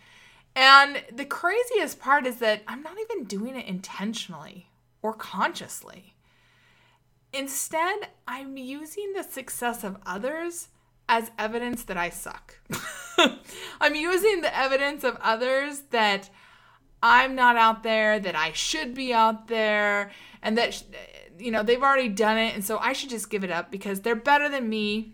And 0.55 1.03
the 1.11 1.25
craziest 1.25 1.99
part 1.99 2.25
is 2.25 2.37
that 2.37 2.63
I'm 2.69 2.81
not 2.81 2.95
even 2.97 3.25
doing 3.25 3.57
it 3.57 3.65
intentionally 3.65 4.69
or 5.01 5.11
consciously. 5.11 6.15
Instead, 7.33 8.07
I'm 8.25 8.55
using 8.55 9.11
the 9.11 9.23
success 9.23 9.83
of 9.83 9.97
others 10.05 10.69
as 11.09 11.31
evidence 11.37 11.83
that 11.83 11.97
I 11.97 12.11
suck. 12.11 12.57
I'm 13.81 13.93
using 13.93 14.39
the 14.39 14.57
evidence 14.57 15.03
of 15.03 15.17
others 15.21 15.81
that 15.89 16.29
I'm 17.03 17.35
not 17.35 17.57
out 17.57 17.83
there, 17.83 18.21
that 18.21 18.37
I 18.37 18.53
should 18.53 18.95
be 18.95 19.13
out 19.13 19.49
there, 19.49 20.11
and 20.41 20.57
that, 20.57 20.81
you 21.37 21.51
know, 21.51 21.63
they've 21.63 21.81
already 21.81 22.09
done 22.09 22.37
it. 22.37 22.55
And 22.55 22.63
so 22.63 22.77
I 22.77 22.93
should 22.93 23.09
just 23.09 23.29
give 23.29 23.43
it 23.43 23.51
up 23.51 23.71
because 23.71 24.01
they're 24.01 24.15
better 24.15 24.49
than 24.49 24.67
me. 24.67 25.13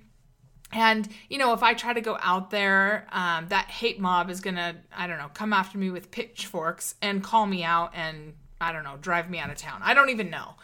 And, 0.74 1.08
you 1.30 1.38
know, 1.38 1.54
if 1.54 1.64
I 1.64 1.74
try 1.74 1.94
to 1.94 2.02
go 2.02 2.18
out 2.22 2.50
there, 2.50 3.08
um, 3.12 3.48
that 3.50 3.70
hate 3.70 4.00
mob 4.00 4.30
is 4.30 4.40
going 4.40 4.56
to, 4.56 4.76
I 4.96 5.08
don't 5.08 5.18
know, 5.18 5.30
come 5.34 5.52
after 5.52 5.78
me 5.78 5.90
with 5.90 6.12
pitchforks 6.12 6.96
and 7.02 7.22
call 7.22 7.46
me 7.46 7.64
out 7.64 7.92
and, 7.94 8.34
I 8.62 8.72
don't 8.72 8.84
know, 8.84 8.98
drive 9.02 9.30
me 9.30 9.40
out 9.40 9.50
of 9.50 9.58
town. 9.58 9.82
I 9.84 9.94
don't 9.94 10.10
even 10.10 10.30
know 10.30 10.56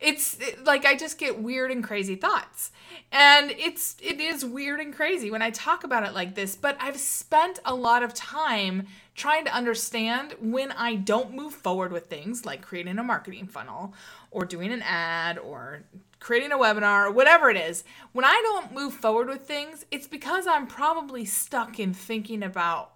it's 0.00 0.38
like 0.64 0.84
I 0.84 0.96
just 0.96 1.18
get 1.18 1.42
weird 1.42 1.70
and 1.70 1.82
crazy 1.82 2.14
thoughts. 2.14 2.70
And 3.10 3.50
it's 3.52 3.96
it 4.02 4.20
is 4.20 4.44
weird 4.44 4.80
and 4.80 4.94
crazy 4.94 5.30
when 5.30 5.42
I 5.42 5.50
talk 5.50 5.82
about 5.82 6.06
it 6.06 6.14
like 6.14 6.34
this, 6.34 6.56
but 6.56 6.76
I've 6.80 6.98
spent 6.98 7.58
a 7.64 7.74
lot 7.74 8.02
of 8.02 8.14
time 8.14 8.86
trying 9.14 9.44
to 9.44 9.54
understand 9.54 10.34
when 10.40 10.70
I 10.72 10.94
don't 10.94 11.34
move 11.34 11.52
forward 11.52 11.90
with 11.90 12.06
things 12.06 12.46
like 12.46 12.62
creating 12.62 12.98
a 12.98 13.02
marketing 13.02 13.46
funnel 13.46 13.94
or 14.30 14.44
doing 14.44 14.72
an 14.72 14.82
ad 14.82 15.38
or 15.38 15.82
creating 16.20 16.52
a 16.52 16.56
webinar 16.56 17.06
or 17.06 17.10
whatever 17.10 17.50
it 17.50 17.56
is. 17.56 17.82
When 18.12 18.24
I 18.24 18.40
don't 18.44 18.72
move 18.72 18.94
forward 18.94 19.28
with 19.28 19.42
things, 19.42 19.84
it's 19.90 20.06
because 20.06 20.46
I'm 20.46 20.66
probably 20.66 21.24
stuck 21.24 21.80
in 21.80 21.94
thinking 21.94 22.42
about, 22.42 22.92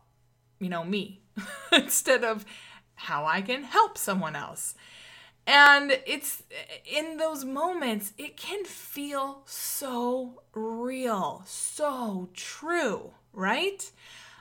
you 0.61 0.69
know, 0.69 0.85
me 0.85 1.21
instead 1.73 2.23
of 2.23 2.45
how 2.95 3.25
I 3.25 3.43
can 3.43 3.65
help 3.65 3.99
someone 3.99 4.37
else. 4.37 4.75
And 5.47 5.99
it's 6.07 6.43
in 6.87 7.17
those 7.17 7.45
moments, 7.45 8.13
it 8.17 8.37
can 8.37 8.65
feel 8.65 9.43
so 9.45 10.43
real, 10.55 11.43
so 11.47 12.29
true, 12.35 13.11
right? 13.33 13.91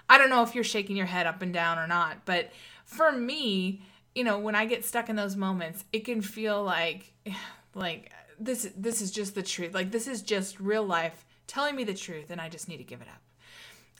I 0.07 0.17
don't 0.17 0.29
know 0.29 0.43
if 0.43 0.53
you're 0.53 0.63
shaking 0.63 0.95
your 0.95 1.07
head 1.07 1.25
up 1.25 1.41
and 1.41 1.53
down 1.53 1.79
or 1.79 1.87
not, 1.87 2.25
but 2.25 2.51
for 2.85 3.11
me, 3.11 3.81
you 4.13 4.23
know, 4.23 4.37
when 4.37 4.55
I 4.55 4.65
get 4.65 4.85
stuck 4.85 5.09
in 5.09 5.15
those 5.15 5.35
moments, 5.35 5.85
it 5.91 6.05
can 6.05 6.21
feel 6.21 6.63
like 6.63 7.13
like 7.73 8.11
this 8.39 8.69
this 8.75 9.01
is 9.01 9.11
just 9.11 9.33
the 9.35 9.43
truth. 9.43 9.73
Like 9.73 9.91
this 9.91 10.07
is 10.07 10.21
just 10.21 10.59
real 10.59 10.83
life 10.83 11.25
telling 11.47 11.75
me 11.75 11.83
the 11.83 11.93
truth 11.93 12.29
and 12.29 12.39
I 12.39 12.49
just 12.49 12.67
need 12.67 12.77
to 12.77 12.83
give 12.83 13.01
it 13.01 13.07
up. 13.07 13.20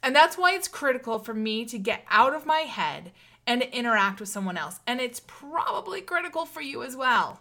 And 0.02 0.14
that's 0.14 0.36
why 0.36 0.54
it's 0.54 0.68
critical 0.68 1.18
for 1.18 1.34
me 1.34 1.64
to 1.66 1.78
get 1.78 2.04
out 2.10 2.34
of 2.34 2.46
my 2.46 2.60
head 2.60 3.12
and 3.46 3.62
interact 3.62 4.20
with 4.20 4.28
someone 4.28 4.56
else. 4.56 4.80
And 4.86 5.00
it's 5.00 5.20
probably 5.26 6.00
critical 6.00 6.44
for 6.44 6.60
you 6.60 6.82
as 6.82 6.96
well. 6.96 7.40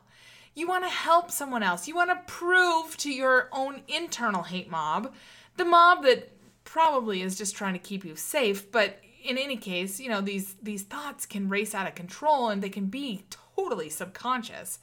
You 0.54 0.68
want 0.68 0.84
to 0.84 0.90
help 0.90 1.32
someone 1.32 1.64
else. 1.64 1.88
You 1.88 1.96
want 1.96 2.10
to 2.10 2.32
prove 2.32 2.98
to 2.98 3.12
your 3.12 3.50
own 3.52 3.82
internal 3.88 4.44
hate 4.44 4.70
mob, 4.70 5.14
the 5.58 5.66
mob 5.66 6.04
that 6.04 6.32
probably 6.64 7.22
is 7.22 7.38
just 7.38 7.56
trying 7.56 7.74
to 7.74 7.80
keep 7.80 8.06
you 8.06 8.16
safe, 8.16 8.72
but 8.72 9.00
in 9.24 9.38
any 9.38 9.58
case, 9.58 10.00
you 10.00 10.10
know, 10.10 10.22
these 10.22 10.56
these 10.62 10.84
thoughts 10.84 11.26
can 11.26 11.50
race 11.50 11.76
out 11.76 11.88
of 11.88 11.96
control 11.96 12.50
and 12.50 12.62
they 12.62 12.70
can 12.70 12.88
be 12.88 13.24
totally 13.56 13.90
subconscious. 13.90 14.80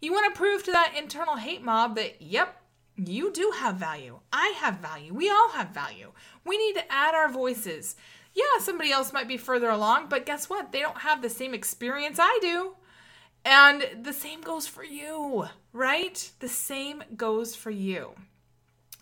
You 0.00 0.12
want 0.12 0.32
to 0.32 0.38
prove 0.38 0.64
to 0.64 0.72
that 0.72 0.94
internal 0.98 1.36
hate 1.36 1.62
mob 1.62 1.96
that 1.96 2.20
yep, 2.20 2.61
you 2.96 3.32
do 3.32 3.52
have 3.58 3.76
value. 3.76 4.20
I 4.32 4.54
have 4.58 4.78
value. 4.78 5.14
We 5.14 5.30
all 5.30 5.50
have 5.50 5.70
value. 5.70 6.12
We 6.44 6.58
need 6.58 6.74
to 6.74 6.92
add 6.92 7.14
our 7.14 7.28
voices 7.28 7.96
yeah, 8.34 8.60
somebody 8.60 8.90
else 8.90 9.12
might 9.12 9.28
be 9.28 9.36
further 9.36 9.68
along, 9.68 10.08
but 10.08 10.26
guess 10.26 10.48
what? 10.48 10.72
They 10.72 10.80
don't 10.80 10.98
have 10.98 11.20
the 11.20 11.28
same 11.28 11.52
experience 11.52 12.18
I 12.20 12.38
do. 12.40 12.74
And 13.44 13.86
the 14.02 14.12
same 14.12 14.40
goes 14.40 14.66
for 14.66 14.84
you, 14.84 15.46
right? 15.72 16.30
The 16.38 16.48
same 16.48 17.02
goes 17.16 17.54
for 17.54 17.70
you. 17.70 18.12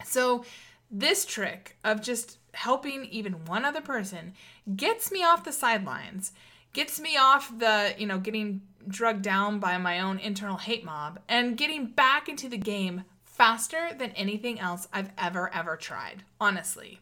So, 0.05 0.45
this 0.91 1.25
trick 1.25 1.77
of 1.85 2.03
just 2.03 2.39
helping 2.55 3.05
even 3.05 3.45
one 3.45 3.65
other 3.65 3.83
person 3.83 4.33
gets 4.75 5.13
me 5.13 5.23
off 5.23 5.45
the 5.45 5.53
sidelines, 5.53 6.33
gets 6.73 6.99
me 6.99 7.17
off 7.17 7.57
the, 7.57 7.95
you 7.97 8.07
know, 8.07 8.19
getting 8.19 8.63
drugged 8.89 9.23
down 9.23 9.61
by 9.61 9.79
my 9.79 10.01
own 10.01 10.19
internal 10.19 10.57
hate 10.57 10.85
mob, 10.85 11.21
and 11.29 11.57
getting 11.57 11.87
back 11.87 12.29
into 12.29 12.49
the 12.49 12.57
game 12.57 13.05
faster 13.41 13.95
than 13.97 14.11
anything 14.11 14.61
else 14.61 14.87
I've 14.93 15.13
ever, 15.17 15.51
ever 15.55 15.75
tried, 15.75 16.25
honestly. 16.39 17.01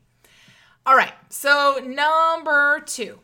All 0.86 0.94
right, 0.94 1.14
so 1.28 1.82
number 1.84 2.78
two, 2.86 3.18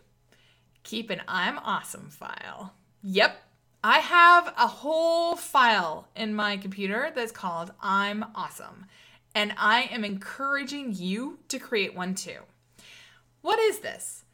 keep 0.83 1.11
an 1.11 1.23
I'm 1.29 1.57
awesome 1.59 2.11
file. 2.11 2.75
Yep, 3.05 3.41
I 3.85 4.01
have 4.01 4.53
a 4.59 4.67
whole 4.67 5.37
file 5.37 6.09
in 6.17 6.35
my 6.35 6.57
computer 6.57 7.13
that's 7.15 7.31
called 7.31 7.71
I'm 7.81 8.25
awesome, 8.35 8.87
and 9.33 9.55
I 9.57 9.83
am 9.93 10.05
encouraging 10.05 10.93
you 10.93 11.39
to 11.47 11.61
create 11.61 11.95
one 11.95 12.17
too. 12.17 12.41
What 13.43 13.61
is 13.61 13.79
this? 13.79 14.25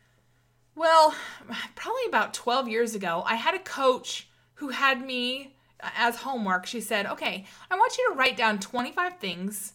Well, 0.75 1.15
probably 1.75 2.07
about 2.09 2.33
12 2.33 2.71
years 2.71 2.95
ago, 2.95 3.25
I 3.27 3.35
had 3.35 3.55
a 3.55 3.59
coach 3.59 4.27
who 4.55 4.71
had 4.71 5.05
me 5.05 5.55
as 5.83 6.17
homework. 6.17 6.67
She 6.67 6.81
said, 6.81 7.07
Okay, 7.07 7.45
I 7.71 7.77
want 7.77 7.97
you 7.99 8.11
to 8.11 8.17
write 8.17 8.37
down 8.37 8.59
25 8.59 9.19
things 9.19 9.75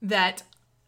that 0.00 0.42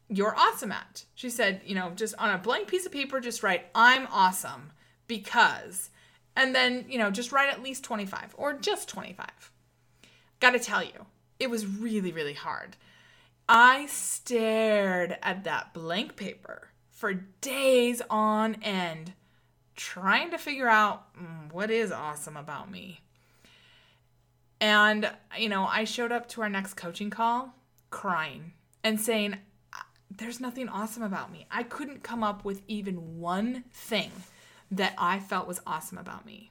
you're 0.08 0.36
awesome 0.36 0.72
at. 0.72 1.04
She 1.14 1.30
said, 1.30 1.62
you 1.64 1.74
know, 1.74 1.90
just 1.94 2.14
on 2.18 2.30
a 2.30 2.38
blank 2.38 2.68
piece 2.68 2.86
of 2.86 2.92
paper, 2.92 3.20
just 3.20 3.42
write, 3.42 3.66
I'm 3.74 4.06
awesome 4.10 4.72
because, 5.06 5.90
and 6.36 6.54
then, 6.54 6.84
you 6.88 6.98
know, 6.98 7.10
just 7.10 7.32
write 7.32 7.50
at 7.50 7.62
least 7.62 7.84
25 7.84 8.34
or 8.36 8.54
just 8.54 8.88
25. 8.88 9.50
Gotta 10.40 10.58
tell 10.58 10.82
you, 10.82 11.06
it 11.38 11.48
was 11.48 11.66
really, 11.66 12.12
really 12.12 12.34
hard. 12.34 12.76
I 13.48 13.86
stared 13.86 15.16
at 15.22 15.44
that 15.44 15.72
blank 15.74 16.16
paper 16.16 16.68
for 16.90 17.14
days 17.40 18.02
on 18.08 18.56
end, 18.62 19.12
trying 19.76 20.30
to 20.30 20.38
figure 20.38 20.68
out 20.68 21.14
mm, 21.16 21.52
what 21.52 21.70
is 21.70 21.92
awesome 21.92 22.36
about 22.36 22.70
me. 22.70 23.00
And, 24.60 25.10
you 25.38 25.48
know, 25.48 25.66
I 25.66 25.84
showed 25.84 26.12
up 26.12 26.28
to 26.30 26.42
our 26.42 26.48
next 26.48 26.74
coaching 26.74 27.10
call 27.10 27.54
crying 27.90 28.52
and 28.82 29.00
saying, 29.00 29.36
there's 30.16 30.40
nothing 30.40 30.68
awesome 30.68 31.02
about 31.02 31.32
me. 31.32 31.46
I 31.50 31.62
couldn't 31.62 32.02
come 32.02 32.22
up 32.22 32.44
with 32.44 32.62
even 32.68 33.18
one 33.18 33.64
thing 33.72 34.10
that 34.70 34.94
I 34.96 35.18
felt 35.18 35.48
was 35.48 35.60
awesome 35.66 35.98
about 35.98 36.26
me. 36.26 36.50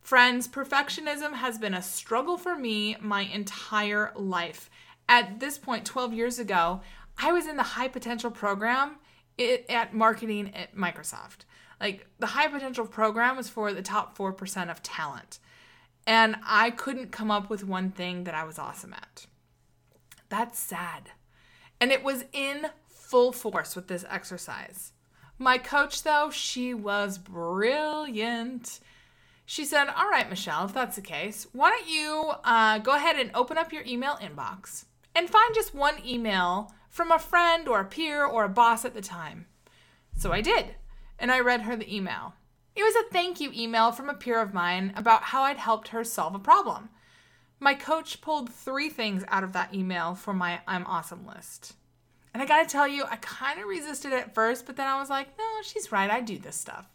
Friends, 0.00 0.48
perfectionism 0.48 1.34
has 1.34 1.58
been 1.58 1.74
a 1.74 1.82
struggle 1.82 2.38
for 2.38 2.56
me 2.56 2.96
my 3.00 3.22
entire 3.22 4.12
life. 4.16 4.70
At 5.08 5.40
this 5.40 5.58
point, 5.58 5.84
12 5.84 6.14
years 6.14 6.38
ago, 6.38 6.80
I 7.18 7.32
was 7.32 7.46
in 7.46 7.56
the 7.56 7.62
high 7.62 7.88
potential 7.88 8.30
program 8.30 8.96
at 9.68 9.94
marketing 9.94 10.54
at 10.54 10.74
Microsoft. 10.74 11.44
Like 11.80 12.06
the 12.18 12.26
high 12.26 12.48
potential 12.48 12.86
program 12.86 13.36
was 13.36 13.48
for 13.48 13.72
the 13.72 13.82
top 13.82 14.16
4% 14.16 14.70
of 14.70 14.82
talent. 14.82 15.38
And 16.08 16.36
I 16.42 16.70
couldn't 16.70 17.12
come 17.12 17.30
up 17.30 17.50
with 17.50 17.66
one 17.66 17.90
thing 17.90 18.24
that 18.24 18.34
I 18.34 18.44
was 18.44 18.58
awesome 18.58 18.94
at. 18.94 19.26
That's 20.30 20.58
sad. 20.58 21.10
And 21.82 21.92
it 21.92 22.02
was 22.02 22.24
in 22.32 22.68
full 22.86 23.30
force 23.30 23.76
with 23.76 23.88
this 23.88 24.06
exercise. 24.08 24.92
My 25.38 25.58
coach, 25.58 26.02
though, 26.02 26.30
she 26.30 26.72
was 26.72 27.18
brilliant. 27.18 28.80
She 29.44 29.66
said, 29.66 29.88
All 29.88 30.08
right, 30.08 30.30
Michelle, 30.30 30.64
if 30.64 30.72
that's 30.72 30.96
the 30.96 31.02
case, 31.02 31.46
why 31.52 31.68
don't 31.68 31.90
you 31.90 32.32
uh, 32.42 32.78
go 32.78 32.96
ahead 32.96 33.16
and 33.16 33.30
open 33.34 33.58
up 33.58 33.70
your 33.70 33.84
email 33.86 34.16
inbox 34.16 34.86
and 35.14 35.28
find 35.28 35.54
just 35.54 35.74
one 35.74 35.96
email 36.06 36.72
from 36.88 37.12
a 37.12 37.18
friend 37.18 37.68
or 37.68 37.80
a 37.80 37.84
peer 37.84 38.24
or 38.24 38.44
a 38.44 38.48
boss 38.48 38.86
at 38.86 38.94
the 38.94 39.02
time. 39.02 39.44
So 40.16 40.32
I 40.32 40.40
did, 40.40 40.76
and 41.18 41.30
I 41.30 41.40
read 41.40 41.62
her 41.62 41.76
the 41.76 41.94
email. 41.94 42.32
It 42.78 42.84
was 42.84 42.94
a 42.94 43.12
thank 43.12 43.40
you 43.40 43.50
email 43.52 43.90
from 43.90 44.08
a 44.08 44.14
peer 44.14 44.40
of 44.40 44.54
mine 44.54 44.92
about 44.94 45.24
how 45.24 45.42
I'd 45.42 45.56
helped 45.56 45.88
her 45.88 46.04
solve 46.04 46.36
a 46.36 46.38
problem. 46.38 46.90
My 47.58 47.74
coach 47.74 48.20
pulled 48.20 48.48
three 48.48 48.88
things 48.88 49.24
out 49.26 49.42
of 49.42 49.52
that 49.54 49.74
email 49.74 50.14
for 50.14 50.32
my 50.32 50.60
I'm 50.64 50.86
awesome 50.86 51.26
list. 51.26 51.74
And 52.32 52.40
I 52.40 52.46
gotta 52.46 52.68
tell 52.68 52.86
you, 52.86 53.02
I 53.10 53.16
kind 53.16 53.58
of 53.58 53.66
resisted 53.66 54.12
at 54.12 54.32
first, 54.32 54.64
but 54.64 54.76
then 54.76 54.86
I 54.86 55.00
was 55.00 55.10
like, 55.10 55.36
no, 55.36 55.44
she's 55.64 55.90
right, 55.90 56.08
I 56.08 56.20
do 56.20 56.38
this 56.38 56.54
stuff. 56.54 56.86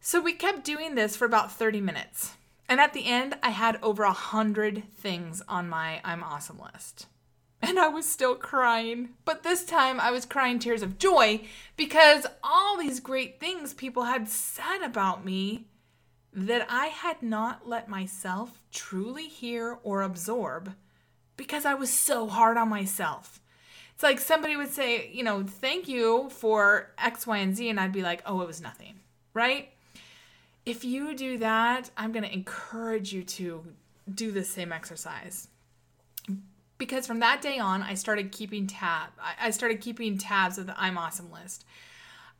So 0.00 0.18
we 0.18 0.32
kept 0.32 0.64
doing 0.64 0.94
this 0.94 1.14
for 1.14 1.26
about 1.26 1.52
30 1.52 1.82
minutes. 1.82 2.32
And 2.70 2.80
at 2.80 2.94
the 2.94 3.04
end, 3.04 3.36
I 3.42 3.50
had 3.50 3.78
over 3.82 4.04
a 4.04 4.12
hundred 4.12 4.84
things 4.96 5.42
on 5.46 5.68
my 5.68 6.00
I'm 6.02 6.24
awesome 6.24 6.58
list. 6.72 7.06
And 7.60 7.78
I 7.78 7.88
was 7.88 8.08
still 8.08 8.34
crying. 8.34 9.10
But 9.24 9.42
this 9.42 9.64
time 9.64 10.00
I 10.00 10.10
was 10.10 10.24
crying 10.24 10.58
tears 10.58 10.82
of 10.82 10.98
joy 10.98 11.42
because 11.76 12.26
all 12.42 12.78
these 12.78 13.00
great 13.00 13.40
things 13.40 13.74
people 13.74 14.04
had 14.04 14.28
said 14.28 14.82
about 14.82 15.24
me 15.24 15.66
that 16.32 16.66
I 16.70 16.86
had 16.86 17.22
not 17.22 17.68
let 17.68 17.88
myself 17.88 18.62
truly 18.70 19.26
hear 19.26 19.78
or 19.82 20.02
absorb 20.02 20.74
because 21.36 21.64
I 21.64 21.74
was 21.74 21.90
so 21.90 22.28
hard 22.28 22.56
on 22.56 22.68
myself. 22.68 23.40
It's 23.94 24.02
like 24.04 24.20
somebody 24.20 24.54
would 24.54 24.70
say, 24.70 25.10
you 25.12 25.24
know, 25.24 25.42
thank 25.42 25.88
you 25.88 26.30
for 26.30 26.92
X, 26.98 27.26
Y, 27.26 27.38
and 27.38 27.56
Z, 27.56 27.68
and 27.68 27.80
I'd 27.80 27.92
be 27.92 28.02
like, 28.02 28.22
oh, 28.26 28.42
it 28.42 28.46
was 28.46 28.60
nothing, 28.60 29.00
right? 29.34 29.70
If 30.64 30.84
you 30.84 31.16
do 31.16 31.38
that, 31.38 31.90
I'm 31.96 32.12
to 32.12 32.32
encourage 32.32 33.12
you 33.12 33.24
to 33.24 33.64
do 34.14 34.30
the 34.30 34.44
same 34.44 34.72
exercise 34.72 35.48
because 36.78 37.06
from 37.06 37.20
that 37.20 37.42
day 37.42 37.58
on, 37.58 37.82
I 37.82 37.94
started 37.94 38.32
keeping 38.32 38.66
tab. 38.66 39.10
I 39.40 39.50
started 39.50 39.80
keeping 39.80 40.16
tabs 40.16 40.58
of 40.58 40.66
the 40.66 40.80
I'm 40.80 40.96
awesome 40.96 41.30
list. 41.30 41.64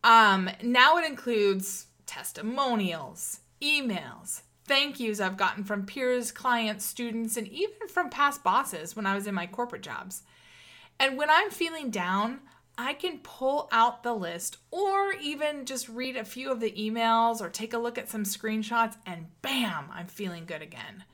Um, 0.04 0.48
now 0.62 0.96
it 0.96 1.04
includes 1.04 1.86
testimonials, 2.06 3.40
emails, 3.60 4.42
thank 4.64 5.00
yous 5.00 5.18
I've 5.18 5.36
gotten 5.36 5.64
from 5.64 5.86
peers, 5.86 6.30
clients, 6.30 6.84
students, 6.84 7.36
and 7.36 7.48
even 7.48 7.88
from 7.88 8.10
past 8.10 8.44
bosses 8.44 8.94
when 8.94 9.06
I 9.06 9.14
was 9.14 9.26
in 9.26 9.34
my 9.34 9.46
corporate 9.46 9.82
jobs. 9.82 10.22
And 11.00 11.16
when 11.16 11.30
I'm 11.30 11.50
feeling 11.50 11.90
down, 11.90 12.40
I 12.76 12.94
can 12.94 13.18
pull 13.18 13.68
out 13.72 14.04
the 14.04 14.14
list 14.14 14.58
or 14.70 15.12
even 15.14 15.64
just 15.64 15.88
read 15.88 16.16
a 16.16 16.24
few 16.24 16.52
of 16.52 16.60
the 16.60 16.70
emails 16.72 17.40
or 17.40 17.48
take 17.48 17.72
a 17.72 17.78
look 17.78 17.98
at 17.98 18.08
some 18.08 18.22
screenshots, 18.22 18.96
and 19.04 19.26
bam, 19.42 19.86
I'm 19.92 20.06
feeling 20.06 20.44
good 20.46 20.62
again. 20.62 21.04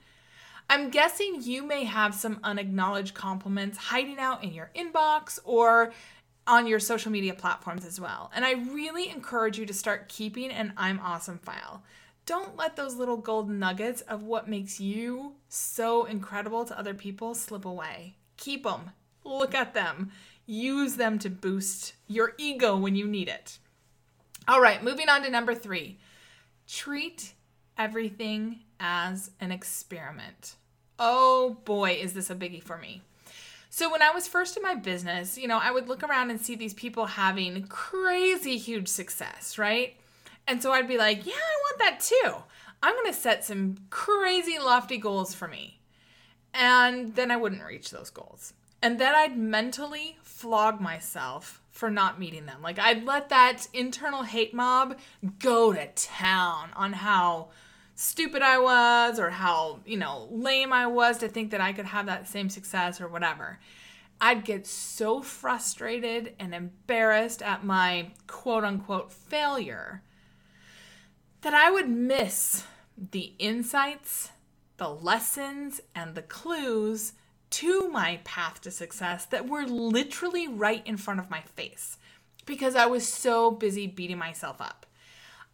I'm 0.68 0.90
guessing 0.90 1.42
you 1.42 1.66
may 1.66 1.85
have 1.85 2.14
some 2.14 2.40
unacknowledged 2.42 3.14
compliments 3.14 3.78
hiding 3.78 4.18
out 4.18 4.42
in 4.42 4.52
your 4.52 4.71
inbox 4.75 5.38
or 5.44 5.92
on 6.47 6.66
your 6.66 6.80
social 6.80 7.12
media 7.12 7.35
platforms 7.35 7.85
as 7.85 8.00
well. 8.00 8.30
And 8.35 8.44
I 8.44 8.52
really 8.52 9.09
encourage 9.09 9.59
you 9.59 9.66
to 9.66 9.75
start 9.75 10.09
keeping 10.09 10.50
an 10.50 10.73
I'm 10.76 11.00
awesome 11.00 11.38
file. 11.38 11.83
Don't 12.26 12.56
let 12.56 12.76
those 12.76 12.97
little 12.97 13.18
golden 13.18 13.59
nuggets 13.59 14.00
of 14.02 14.23
what 14.23 14.49
makes 14.49 14.80
you 14.80 15.35
so 15.49 16.04
incredible 16.04 16.65
to 16.65 16.78
other 16.78 16.95
people 16.95 17.34
slip 17.34 17.65
away. 17.65 18.17
Keep 18.36 18.65
them, 18.65 18.91
look 19.25 19.54
at 19.54 19.75
them, 19.75 20.10
use 20.47 20.97
them 20.97 21.19
to 21.19 21.30
boost 21.30 21.95
your 22.06 22.32
ego 22.38 22.76
when 22.76 22.95
you 22.95 23.06
need 23.06 23.28
it. 23.28 23.58
All 24.49 24.60
right, 24.60 24.82
moving 24.82 25.08
on 25.08 25.23
to 25.23 25.30
number 25.30 25.54
three 25.54 25.99
treat 26.67 27.34
everything 27.76 28.60
as 28.80 29.30
an 29.41 29.52
experiment. 29.52 30.56
Oh 30.99 31.57
boy, 31.65 31.99
is 32.00 32.13
this 32.13 32.30
a 32.30 32.35
biggie 32.35 32.63
for 32.63 32.78
me. 32.78 33.02
So, 33.71 33.91
when 33.91 34.02
I 34.02 34.11
was 34.11 34.28
first 34.28 34.57
in 34.57 34.63
my 34.63 34.76
business, 34.76 35.37
you 35.37 35.49
know, 35.49 35.59
I 35.61 35.73
would 35.73 35.89
look 35.89 36.04
around 36.04 36.30
and 36.30 36.41
see 36.41 36.54
these 36.54 36.75
people 36.75 37.07
having 37.07 37.67
crazy 37.67 38.57
huge 38.57 38.87
success, 38.87 39.59
right? 39.59 39.97
And 40.47 40.63
so 40.63 40.73
I'd 40.73 40.89
be 40.89 40.99
like, 40.99 41.26
yeah, 41.26 41.33
I 41.33 41.57
want 41.63 41.78
that 41.78 42.00
too. 42.00 42.35
I'm 42.83 42.95
going 42.95 43.07
to 43.07 43.19
set 43.19 43.45
some 43.45 43.78
crazy 43.91 44.59
lofty 44.59 44.99
goals 44.99 45.35
for 45.35 45.49
me. 45.49 45.78
And 46.52 47.15
then 47.17 47.30
I 47.30 47.37
wouldn't 47.37 47.65
reach 47.65 47.91
those 47.91 48.11
goals. 48.11 48.52
And 48.83 49.00
then 49.00 49.15
I'd 49.15 49.39
mentally 49.39 50.19
flog 50.23 50.80
myself 50.80 51.63
for 51.71 51.91
not 51.91 52.21
meeting 52.21 52.47
them. 52.47 52.61
Like 52.63 52.78
I'd 52.78 53.04
let 53.04 53.30
that 53.30 53.67
internal 53.73 54.23
hate 54.23 54.54
mob 54.54 54.99
go 55.39 55.73
to 55.73 55.87
town 55.95 56.69
on 56.76 56.93
how 56.93 57.49
stupid 57.95 58.43
I 58.43 58.59
was 58.59 59.19
or 59.19 59.30
how, 59.30 59.80
you 59.87 59.97
know, 59.97 60.28
lame 60.30 60.73
I 60.73 60.87
was 60.87 61.19
to 61.19 61.28
think 61.28 61.50
that 61.50 61.61
I 61.61 61.73
could 61.73 61.87
have 61.87 62.07
that 62.07 62.28
same 62.28 62.49
success 62.49 63.00
or 63.00 63.09
whatever. 63.09 63.59
I'd 64.21 64.45
get 64.45 64.67
so 64.67 65.23
frustrated 65.23 66.35
and 66.39 66.54
embarrassed 66.54 67.43
at 67.43 67.65
my 67.65 68.13
quote 68.26 68.65
unquote 68.65 69.13
failure 69.13 70.02
that 71.43 71.54
I 71.54 71.71
would 71.71 71.89
miss 71.89 72.65
the 72.97 73.35
insights, 73.39 74.30
the 74.76 74.89
lessons, 74.89 75.80
and 75.95 76.15
the 76.15 76.23
clues 76.23 77.13
to 77.50 77.89
my 77.89 78.21
path 78.25 78.61
to 78.63 78.71
success 78.71 79.26
that 79.26 79.49
were 79.49 79.65
literally 79.65 80.49
right 80.49 80.85
in 80.87 80.97
front 80.97 81.21
of 81.21 81.30
my 81.30 81.41
face 81.41 81.99
because 82.47 82.75
I 82.75 82.87
was 82.87 83.07
so 83.07 83.50
busy 83.50 83.87
beating 83.87 84.19
myself 84.19 84.61
up. 84.61 84.87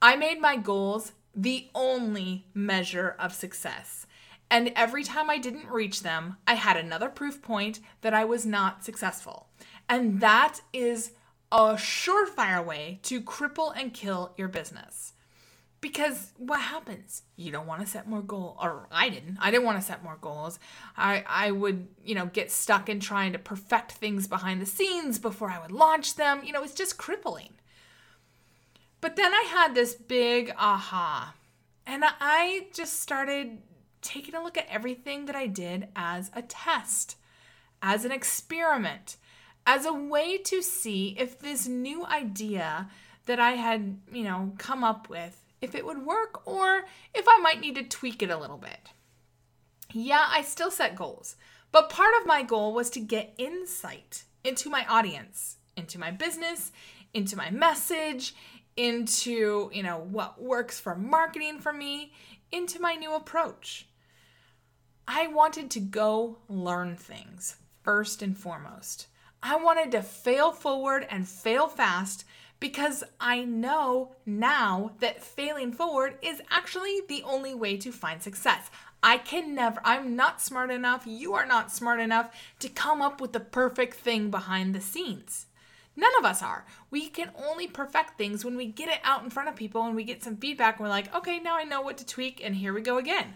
I 0.01 0.17
made 0.17 0.41
my 0.41 0.57
goals 0.57 1.13
the 1.35 1.69
only 1.75 2.47
measure 2.55 3.17
of 3.19 3.33
success. 3.33 4.07
And 4.51 4.73
every 4.75 5.05
time 5.05 5.31
I 5.31 5.39
didn't 5.39 5.71
reach 5.71 6.03
them, 6.03 6.37
I 6.47 6.55
had 6.55 6.77
another 6.77 7.09
proof 7.09 7.41
point 7.41 7.79
that 8.01 8.13
I 8.13 8.25
was 8.25 8.45
not 8.45 8.85
successful. 8.85 9.47
And 9.89 10.21
that 10.21 10.61
is 10.73 11.13
a 11.53 11.75
surefire 11.75 12.65
way 12.65 12.99
to 13.05 13.21
cripple 13.21 13.73
and 13.77 13.95
kill 13.95 14.33
your 14.37 14.49
business. 14.49 15.13
Because 15.81 16.33
what 16.37 16.61
happens? 16.61 17.23
You 17.37 17.53
don't 17.53 17.67
want 17.67 17.81
to 17.81 17.87
set 17.87 18.07
more 18.07 18.21
goals, 18.21 18.59
or 18.61 18.87
I 18.93 19.09
didn't. 19.09 19.39
I 19.41 19.51
didn't 19.51 19.65
want 19.65 19.81
to 19.81 19.87
set 19.87 20.05
more 20.05 20.19
goals. 20.21 20.59
I 20.95 21.25
I 21.27 21.53
would, 21.53 21.89
you 22.05 22.15
know, 22.15 22.27
get 22.27 22.51
stuck 22.51 22.91
in 22.91 23.01
trying 23.01 23.33
to 23.33 23.39
perfect 23.39 23.93
things 23.93 24.27
behind 24.27 24.61
the 24.61 24.67
scenes 24.67 25.19
before 25.19 25.51
I 25.51 25.59
would 25.59 25.73
launch 25.73 26.17
them. 26.17 26.43
You 26.45 26.53
know, 26.53 26.63
it's 26.63 26.75
just 26.75 26.99
crippling. 26.99 27.55
But 29.01 29.17
then 29.17 29.33
I 29.33 29.47
had 29.49 29.75
this 29.75 29.95
big 29.95 30.53
aha, 30.59 31.35
and 31.87 32.05
I 32.05 32.67
just 32.75 33.01
started 33.01 33.59
taking 34.03 34.35
a 34.35 34.43
look 34.43 34.59
at 34.59 34.69
everything 34.69 35.27
that 35.27 35.37
I 35.37 35.47
did 35.47 35.89
as 35.97 36.31
a 36.35 36.43
test, 36.43 37.17
as 37.83 38.05
an 38.05 38.13
experiment, 38.13 39.17
as 39.67 39.87
a 39.87 39.93
way 39.93 40.39
to 40.39 40.63
see 40.63 41.17
if 41.19 41.39
this 41.39 41.67
new 41.67 42.05
idea 42.07 42.91
that 43.27 43.41
I 43.41 43.53
had, 43.53 43.99
you 44.13 44.25
know, 44.25 44.53
come 44.59 44.85
up 44.85 45.09
with, 45.09 45.45
if 45.61 45.75
it 45.75 45.85
would 45.85 46.05
work 46.05 46.47
or 46.47 46.85
if 47.15 47.27
I 47.29 47.39
might 47.39 47.61
need 47.61 47.77
to 47.77 47.83
tweak 47.83 48.23
it 48.23 48.31
a 48.31 48.39
little 48.39 48.57
bit. 48.57 48.91
Yeah, 49.93 50.27
I 50.29 50.43
still 50.43 50.71
set 50.71 50.97
goals, 50.97 51.37
but 51.73 51.91
part 51.91 52.15
of 52.21 52.27
my 52.27 52.43
goal 52.43 52.73
was 52.73 52.91
to 52.91 53.01
get 53.01 53.35
insight 53.39 54.25
into 54.45 54.71
my 54.71 54.87
audience, 54.87 55.57
into 55.77 55.99
my 55.99 56.11
business, 56.11 56.73
into 57.13 57.37
my 57.37 57.51
message, 57.51 58.35
into, 58.77 59.71
you 59.73 59.83
know, 59.83 59.99
what 59.99 60.41
works 60.41 60.81
for 60.81 60.95
marketing 60.95 61.59
for 61.59 61.73
me, 61.73 62.13
into 62.53 62.81
my 62.81 62.95
new 62.95 63.15
approach. 63.15 63.89
I 65.07 65.27
wanted 65.27 65.71
to 65.73 65.81
go 65.81 66.39
learn 66.49 66.97
things 66.97 67.57
first 67.83 68.23
and 68.23 68.37
foremost. 68.37 69.07
I 69.43 69.57
wanted 69.57 69.91
to 69.93 70.03
fail 70.03 70.53
forward 70.53 71.07
and 71.11 71.27
fail 71.29 71.67
fast 71.67 72.25
because 72.61 73.03
I 73.19 73.43
know 73.43 74.13
now 74.27 74.93
that 75.01 75.23
failing 75.23 75.73
forward 75.73 76.19
is 76.23 76.43
actually 76.51 77.01
the 77.09 77.23
only 77.23 77.55
way 77.55 77.79
to 77.79 77.91
find 77.91 78.23
success. 78.23 78.71
I 79.03 79.17
can 79.17 79.55
never, 79.55 79.81
I'm 79.83 80.15
not 80.15 80.43
smart 80.43 80.71
enough, 80.71 81.07
you 81.07 81.33
are 81.33 81.47
not 81.47 81.73
smart 81.73 82.01
enough 82.01 82.35
to 82.59 82.69
come 82.69 83.01
up 83.01 83.21
with 83.21 83.33
the 83.33 83.41
perfect 83.41 83.95
thing 83.95 84.31
behind 84.31 84.75
the 84.75 84.81
scenes. 84.81 85.47
None 85.97 86.13
of 86.19 86.25
us 86.25 86.43
are. 86.43 86.65
We 86.91 87.09
can 87.09 87.31
only 87.37 87.67
perfect 87.67 88.17
things 88.17 88.45
when 88.45 88.57
we 88.57 88.67
get 88.67 88.89
it 88.89 89.01
out 89.05 89.23
in 89.23 89.31
front 89.31 89.49
of 89.49 89.57
people 89.57 89.83
and 89.83 89.95
we 89.95 90.05
get 90.05 90.23
some 90.23 90.37
feedback 90.37 90.79
and 90.79 90.85
we're 90.85 90.91
like, 90.91 91.15
okay, 91.15 91.39
now 91.39 91.57
I 91.57 91.65
know 91.65 91.83
what 91.83 91.99
to 91.99 92.07
tweak 92.07 92.41
and 92.43 92.57
here 92.57 92.73
we 92.73 92.81
go 92.81 92.99
again. 92.99 93.35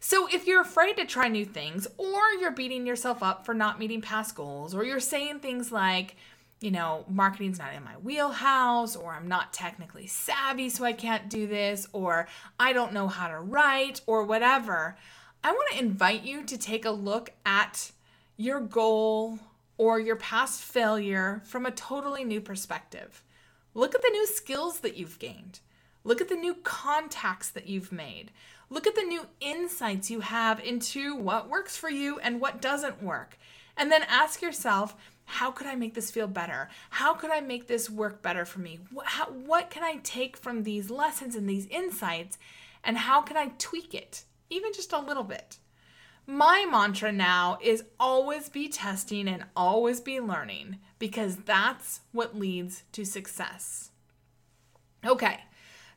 So 0.00 0.26
if 0.26 0.46
you're 0.46 0.62
afraid 0.62 0.96
to 0.96 1.04
try 1.04 1.28
new 1.28 1.44
things 1.44 1.86
or 1.96 2.20
you're 2.40 2.50
beating 2.50 2.86
yourself 2.86 3.22
up 3.22 3.46
for 3.46 3.54
not 3.54 3.78
meeting 3.78 4.00
past 4.00 4.34
goals 4.34 4.74
or 4.74 4.84
you're 4.84 4.98
saying 4.98 5.40
things 5.40 5.70
like, 5.70 6.16
you 6.62 6.70
know, 6.70 7.04
marketing's 7.08 7.58
not 7.58 7.74
in 7.74 7.84
my 7.84 7.96
wheelhouse, 7.96 8.94
or 8.94 9.12
I'm 9.12 9.28
not 9.28 9.52
technically 9.52 10.06
savvy, 10.06 10.68
so 10.68 10.84
I 10.84 10.92
can't 10.92 11.28
do 11.28 11.46
this, 11.46 11.88
or 11.92 12.28
I 12.58 12.72
don't 12.72 12.92
know 12.92 13.08
how 13.08 13.28
to 13.28 13.40
write, 13.40 14.00
or 14.06 14.22
whatever, 14.22 14.96
I 15.42 15.50
want 15.50 15.72
to 15.72 15.80
invite 15.80 16.22
you 16.22 16.44
to 16.44 16.56
take 16.56 16.84
a 16.84 16.90
look 16.90 17.30
at 17.44 17.90
your 18.36 18.60
goal 18.60 19.40
or 19.82 19.98
your 19.98 20.14
past 20.14 20.62
failure 20.62 21.42
from 21.44 21.66
a 21.66 21.70
totally 21.72 22.22
new 22.22 22.40
perspective. 22.40 23.24
Look 23.74 23.96
at 23.96 24.02
the 24.02 24.10
new 24.10 24.28
skills 24.28 24.78
that 24.78 24.96
you've 24.96 25.18
gained. 25.18 25.58
Look 26.04 26.20
at 26.20 26.28
the 26.28 26.36
new 26.36 26.54
contacts 26.54 27.50
that 27.50 27.66
you've 27.66 27.90
made. 27.90 28.30
Look 28.70 28.86
at 28.86 28.94
the 28.94 29.02
new 29.02 29.26
insights 29.40 30.08
you 30.08 30.20
have 30.20 30.60
into 30.60 31.16
what 31.16 31.50
works 31.50 31.76
for 31.76 31.90
you 31.90 32.20
and 32.20 32.40
what 32.40 32.62
doesn't 32.62 33.02
work. 33.02 33.36
And 33.76 33.90
then 33.90 34.04
ask 34.08 34.40
yourself, 34.40 34.94
how 35.24 35.50
could 35.50 35.66
I 35.66 35.74
make 35.74 35.94
this 35.94 36.12
feel 36.12 36.28
better? 36.28 36.68
How 36.90 37.14
could 37.14 37.32
I 37.32 37.40
make 37.40 37.66
this 37.66 37.90
work 37.90 38.22
better 38.22 38.44
for 38.44 38.60
me? 38.60 38.78
What, 38.92 39.06
how, 39.06 39.32
what 39.32 39.68
can 39.68 39.82
I 39.82 39.96
take 40.04 40.36
from 40.36 40.62
these 40.62 40.90
lessons 40.90 41.34
and 41.34 41.48
these 41.48 41.66
insights? 41.66 42.38
And 42.84 42.96
how 42.98 43.20
can 43.20 43.36
I 43.36 43.50
tweak 43.58 43.94
it, 43.94 44.22
even 44.48 44.72
just 44.72 44.92
a 44.92 45.00
little 45.00 45.24
bit? 45.24 45.58
My 46.26 46.66
mantra 46.70 47.10
now 47.10 47.58
is 47.60 47.84
always 47.98 48.48
be 48.48 48.68
testing 48.68 49.28
and 49.28 49.44
always 49.56 50.00
be 50.00 50.20
learning 50.20 50.78
because 50.98 51.36
that's 51.36 52.00
what 52.12 52.38
leads 52.38 52.84
to 52.92 53.04
success. 53.04 53.90
Okay, 55.04 55.40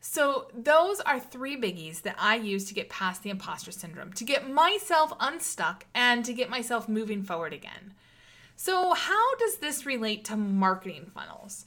so 0.02 0.48
those 0.54 1.00
are 1.02 1.20
three 1.20 1.56
biggies 1.56 2.02
that 2.02 2.16
I 2.18 2.36
use 2.36 2.66
to 2.66 2.74
get 2.74 2.90
past 2.90 3.22
the 3.22 3.30
imposter 3.30 3.72
syndrome, 3.72 4.14
to 4.14 4.24
get 4.24 4.50
myself 4.50 5.14
unstuck, 5.20 5.86
and 5.94 6.26
to 6.26 6.34
get 6.34 6.50
myself 6.50 6.90
moving 6.90 7.22
forward 7.22 7.54
again. 7.54 7.94
So, 8.56 8.94
how 8.94 9.36
does 9.36 9.58
this 9.58 9.86
relate 9.86 10.24
to 10.26 10.38
marketing 10.38 11.12
funnels? 11.14 11.66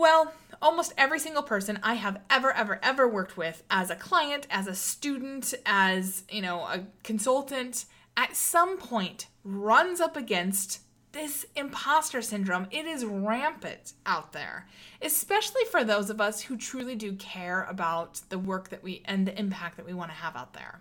Well, 0.00 0.32
almost 0.62 0.94
every 0.96 1.18
single 1.18 1.42
person 1.42 1.78
I 1.82 1.92
have 1.92 2.22
ever, 2.30 2.54
ever, 2.54 2.80
ever 2.82 3.06
worked 3.06 3.36
with 3.36 3.62
as 3.70 3.90
a 3.90 3.94
client, 3.94 4.46
as 4.48 4.66
a 4.66 4.74
student, 4.74 5.52
as, 5.66 6.24
you 6.30 6.40
know, 6.40 6.60
a 6.60 6.86
consultant, 7.02 7.84
at 8.16 8.34
some 8.34 8.78
point 8.78 9.26
runs 9.44 10.00
up 10.00 10.16
against 10.16 10.80
this 11.12 11.44
imposter 11.54 12.22
syndrome. 12.22 12.66
It 12.70 12.86
is 12.86 13.04
rampant 13.04 13.92
out 14.06 14.32
there, 14.32 14.66
especially 15.02 15.66
for 15.70 15.84
those 15.84 16.08
of 16.08 16.18
us 16.18 16.40
who 16.40 16.56
truly 16.56 16.94
do 16.94 17.12
care 17.12 17.64
about 17.64 18.22
the 18.30 18.38
work 18.38 18.70
that 18.70 18.82
we 18.82 19.02
and 19.04 19.26
the 19.26 19.38
impact 19.38 19.76
that 19.76 19.84
we 19.84 19.92
want 19.92 20.10
to 20.12 20.16
have 20.16 20.34
out 20.34 20.54
there. 20.54 20.80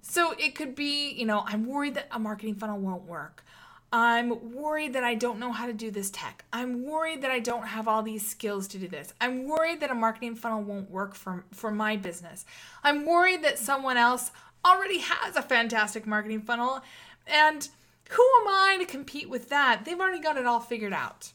So 0.00 0.36
it 0.38 0.54
could 0.54 0.76
be, 0.76 1.10
you 1.10 1.26
know, 1.26 1.42
I'm 1.44 1.66
worried 1.66 1.94
that 1.94 2.06
a 2.12 2.20
marketing 2.20 2.54
funnel 2.54 2.78
won't 2.78 3.02
work. 3.02 3.44
I'm 3.92 4.54
worried 4.54 4.94
that 4.94 5.04
I 5.04 5.14
don't 5.14 5.38
know 5.38 5.52
how 5.52 5.66
to 5.66 5.74
do 5.74 5.90
this 5.90 6.10
tech. 6.10 6.44
I'm 6.50 6.84
worried 6.84 7.20
that 7.22 7.30
I 7.30 7.40
don't 7.40 7.66
have 7.66 7.86
all 7.86 8.02
these 8.02 8.26
skills 8.26 8.66
to 8.68 8.78
do 8.78 8.88
this. 8.88 9.12
I'm 9.20 9.46
worried 9.46 9.80
that 9.80 9.90
a 9.90 9.94
marketing 9.94 10.34
funnel 10.34 10.62
won't 10.62 10.90
work 10.90 11.14
for, 11.14 11.44
for 11.52 11.70
my 11.70 11.96
business. 11.96 12.46
I'm 12.82 13.04
worried 13.04 13.44
that 13.44 13.58
someone 13.58 13.98
else 13.98 14.30
already 14.64 14.98
has 14.98 15.36
a 15.36 15.42
fantastic 15.42 16.06
marketing 16.06 16.40
funnel. 16.40 16.80
And 17.26 17.68
who 18.08 18.22
am 18.40 18.48
I 18.48 18.76
to 18.80 18.86
compete 18.86 19.28
with 19.28 19.50
that? 19.50 19.84
They've 19.84 20.00
already 20.00 20.22
got 20.22 20.38
it 20.38 20.46
all 20.46 20.60
figured 20.60 20.94
out. 20.94 21.32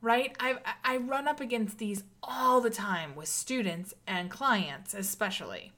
Right? 0.00 0.34
I, 0.40 0.56
I 0.84 0.96
run 0.96 1.28
up 1.28 1.40
against 1.40 1.78
these 1.78 2.02
all 2.24 2.60
the 2.60 2.70
time 2.70 3.14
with 3.14 3.28
students 3.28 3.94
and 4.08 4.28
clients, 4.28 4.94
especially. 4.94 5.70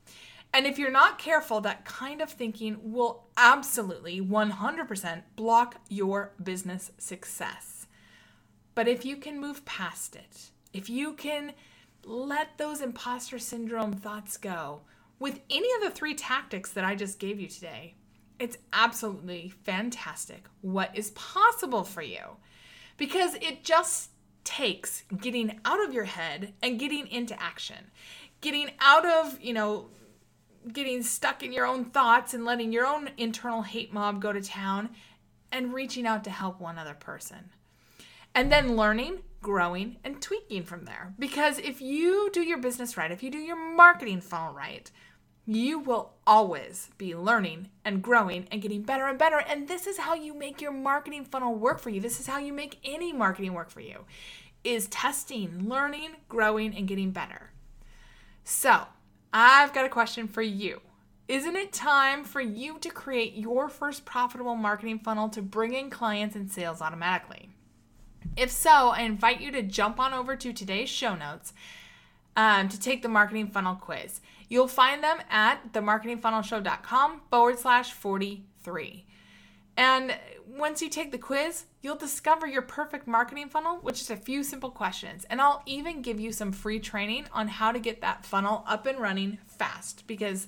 And 0.55 0.67
if 0.67 0.79
you're 0.79 0.93
not 0.93 1.19
careful, 1.19 1.61
that 1.63 1.85
kind 1.85 2.21
of 2.21 2.31
thinking 2.31 2.79
will 2.81 3.25
absolutely 3.37 4.21
100% 4.21 5.23
block 5.35 5.81
your 5.89 6.33
business 6.41 6.93
success. 6.97 7.89
But 8.77 8.87
if 8.87 9.05
you 9.05 9.17
can 9.17 9.41
move 9.41 9.65
past 9.65 10.15
it, 10.15 10.51
if 10.73 10.89
you 10.89 11.15
can 11.15 11.55
let 12.05 12.57
those 12.57 12.81
imposter 12.81 13.41
syndrome 13.41 13.95
thoughts 13.95 14.37
go 14.37 14.83
with 15.19 15.41
any 15.51 15.69
of 15.75 15.83
the 15.83 15.91
three 15.91 16.15
tactics 16.15 16.71
that 16.71 16.85
I 16.85 16.95
just 16.95 17.19
gave 17.19 17.41
you 17.41 17.49
today, 17.49 17.95
it's 18.39 18.59
absolutely 18.73 19.53
fantastic 19.65 20.45
what 20.61 20.97
is 20.97 21.11
possible 21.13 21.83
for 21.83 22.03
you. 22.03 22.37
Because 22.97 23.35
it 23.37 23.65
just 23.65 24.11
takes 24.45 25.03
getting 25.21 25.59
out 25.65 25.85
of 25.85 25.93
your 25.93 26.05
head 26.05 26.53
and 26.63 26.79
getting 26.79 27.09
into 27.09 27.41
action. 27.43 27.91
Getting 28.41 28.71
out 28.79 29.05
of, 29.05 29.41
you 29.41 29.53
know, 29.53 29.89
getting 30.73 31.03
stuck 31.03 31.43
in 31.43 31.53
your 31.53 31.67
own 31.67 31.87
thoughts 31.87 32.35
and 32.35 32.45
letting 32.45 32.73
your 32.73 32.87
own 32.87 33.11
internal 33.17 33.63
hate 33.63 33.93
mob 33.93 34.21
go 34.21 34.33
to 34.33 34.41
town 34.41 34.91
and 35.53 35.73
reaching 35.73 36.07
out 36.07 36.25
to 36.25 36.31
help 36.31 36.61
one 36.61 36.79
other 36.79 36.95
person. 36.95 37.51
And 38.35 38.51
then 38.51 38.77
learning, 38.77 39.21
growing, 39.43 39.97
and 40.03 40.21
tweaking 40.21 40.65
from 40.65 40.85
there. 40.85 41.15
Because 41.19 41.59
if 41.59 41.81
you 41.81 42.31
do 42.33 42.43
your 42.43 42.59
business 42.59 42.97
right, 42.97 43.13
if 43.13 43.23
you 43.23 43.31
do 43.31 43.39
your 43.39 43.57
marketing 43.57 44.21
funnel 44.21 44.53
right, 44.53 44.91
you 45.47 45.79
will 45.79 46.15
always 46.27 46.89
be 46.97 47.15
learning 47.15 47.69
and 47.85 48.03
growing 48.03 48.49
and 48.51 48.63
getting 48.63 48.83
better 48.83 49.07
and 49.07 49.19
better. 49.19 49.39
And 49.39 49.69
this 49.69 49.87
is 49.87 49.99
how 49.99 50.15
you 50.15 50.35
make 50.35 50.61
your 50.61 50.73
marketing 50.73 51.25
funnel 51.25 51.55
work 51.55 51.79
for 51.79 51.91
you. 51.91 52.01
This 52.01 52.19
is 52.19 52.27
how 52.27 52.39
you 52.39 52.53
make 52.53 52.79
any 52.83 53.13
marketing 53.13 53.53
work 53.53 53.71
for 53.71 53.81
you 53.81 54.05
is 54.65 54.87
testing, 54.89 55.69
learning, 55.69 56.17
growing, 56.29 56.75
and 56.75 56.89
getting 56.89 57.11
better. 57.11 57.51
So, 58.43 58.87
I've 59.37 59.75
got 59.75 59.85
a 59.85 59.89
question 59.89 60.29
for 60.29 60.43
you. 60.43 60.81
Isn't 61.27 61.57
it 61.57 61.73
time 61.73 62.23
for 62.23 62.41
you 62.41 62.79
to 62.79 62.89
create 62.89 63.35
your 63.35 63.69
first 63.69 64.05
profitable 64.05 64.55
marketing 64.55 65.01
funnel 65.01 65.29
to 65.31 65.43
bring 65.43 65.75
in 65.75 65.91
clients 65.91 66.37
and 66.37 66.49
sales 66.49 66.81
automatically? 66.81 67.51
If 68.37 68.53
so, 68.53 68.91
I 68.91 69.01
invite 69.01 69.41
you 69.41 69.51
to 69.51 69.63
jump 69.63 69.99
on 69.99 70.15
over 70.15 70.37
to 70.37 70.53
today's 70.53 70.89
show 70.89 71.17
notes 71.17 71.53
um, 72.37 72.69
to 72.69 72.79
take 72.79 73.03
the 73.03 73.09
marketing 73.09 73.49
funnel 73.49 73.75
quiz. 73.75 74.21
You'll 74.49 74.69
find 74.69 75.03
them 75.03 75.19
at 75.29 75.73
themarketingfunnelshow.com 75.73 77.23
forward 77.29 77.59
slash 77.59 77.93
43. 77.93 79.05
And 79.77 80.17
once 80.47 80.81
you 80.81 80.89
take 80.89 81.11
the 81.11 81.19
quiz, 81.19 81.65
you'll 81.83 81.97
discover 81.97 82.47
your 82.47 82.63
perfect 82.63 83.07
marketing 83.07 83.49
funnel 83.49 83.81
with 83.83 83.97
just 83.97 84.11
a 84.11 84.17
few 84.17 84.45
simple 84.45 84.71
questions. 84.71 85.25
And 85.29 85.41
I'll 85.41 85.63
even 85.67 86.03
give 86.03 86.21
you 86.21 86.33
some 86.33 86.53
free 86.53 86.79
training 86.79 87.27
on 87.33 87.49
how 87.49 87.73
to 87.73 87.79
get 87.79 88.01
that 88.03 88.25
funnel 88.25 88.65
up 88.67 88.87
and 88.87 88.99
running 88.99 89.39
fast 89.47 90.07
because 90.07 90.47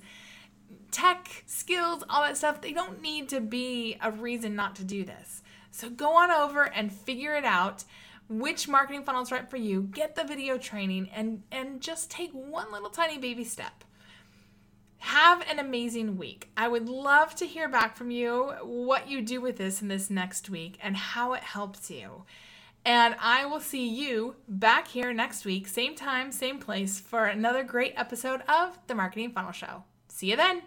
tech, 0.90 1.44
skills, 1.46 2.04
all 2.08 2.22
that 2.22 2.36
stuff, 2.36 2.60
they 2.60 2.72
don't 2.72 3.02
need 3.02 3.28
to 3.30 3.40
be 3.40 3.96
a 4.00 4.10
reason 4.10 4.54
not 4.54 4.76
to 4.76 4.84
do 4.84 5.04
this. 5.04 5.42
So 5.70 5.90
go 5.90 6.16
on 6.16 6.30
over 6.30 6.62
and 6.62 6.92
figure 6.92 7.34
it 7.34 7.44
out 7.44 7.84
which 8.28 8.66
marketing 8.66 9.04
funnel 9.04 9.22
is 9.22 9.30
right 9.30 9.48
for 9.48 9.56
you, 9.56 9.82
get 9.82 10.16
the 10.16 10.24
video 10.24 10.58
training 10.58 11.08
and 11.14 11.42
and 11.52 11.80
just 11.80 12.10
take 12.10 12.32
one 12.32 12.72
little 12.72 12.90
tiny 12.90 13.18
baby 13.18 13.44
step. 13.44 13.84
Have 15.06 15.48
an 15.48 15.60
amazing 15.60 16.16
week. 16.16 16.50
I 16.56 16.66
would 16.66 16.88
love 16.88 17.36
to 17.36 17.46
hear 17.46 17.68
back 17.68 17.96
from 17.96 18.10
you 18.10 18.52
what 18.64 19.08
you 19.08 19.22
do 19.22 19.40
with 19.40 19.56
this 19.56 19.80
in 19.80 19.86
this 19.86 20.10
next 20.10 20.50
week 20.50 20.78
and 20.82 20.96
how 20.96 21.34
it 21.34 21.44
helps 21.44 21.92
you. 21.92 22.24
And 22.84 23.14
I 23.20 23.46
will 23.46 23.60
see 23.60 23.88
you 23.88 24.34
back 24.48 24.88
here 24.88 25.12
next 25.12 25.44
week, 25.44 25.68
same 25.68 25.94
time, 25.94 26.32
same 26.32 26.58
place, 26.58 26.98
for 26.98 27.26
another 27.26 27.62
great 27.62 27.94
episode 27.96 28.40
of 28.48 28.80
The 28.88 28.96
Marketing 28.96 29.30
Funnel 29.30 29.52
Show. 29.52 29.84
See 30.08 30.30
you 30.30 30.36
then. 30.36 30.62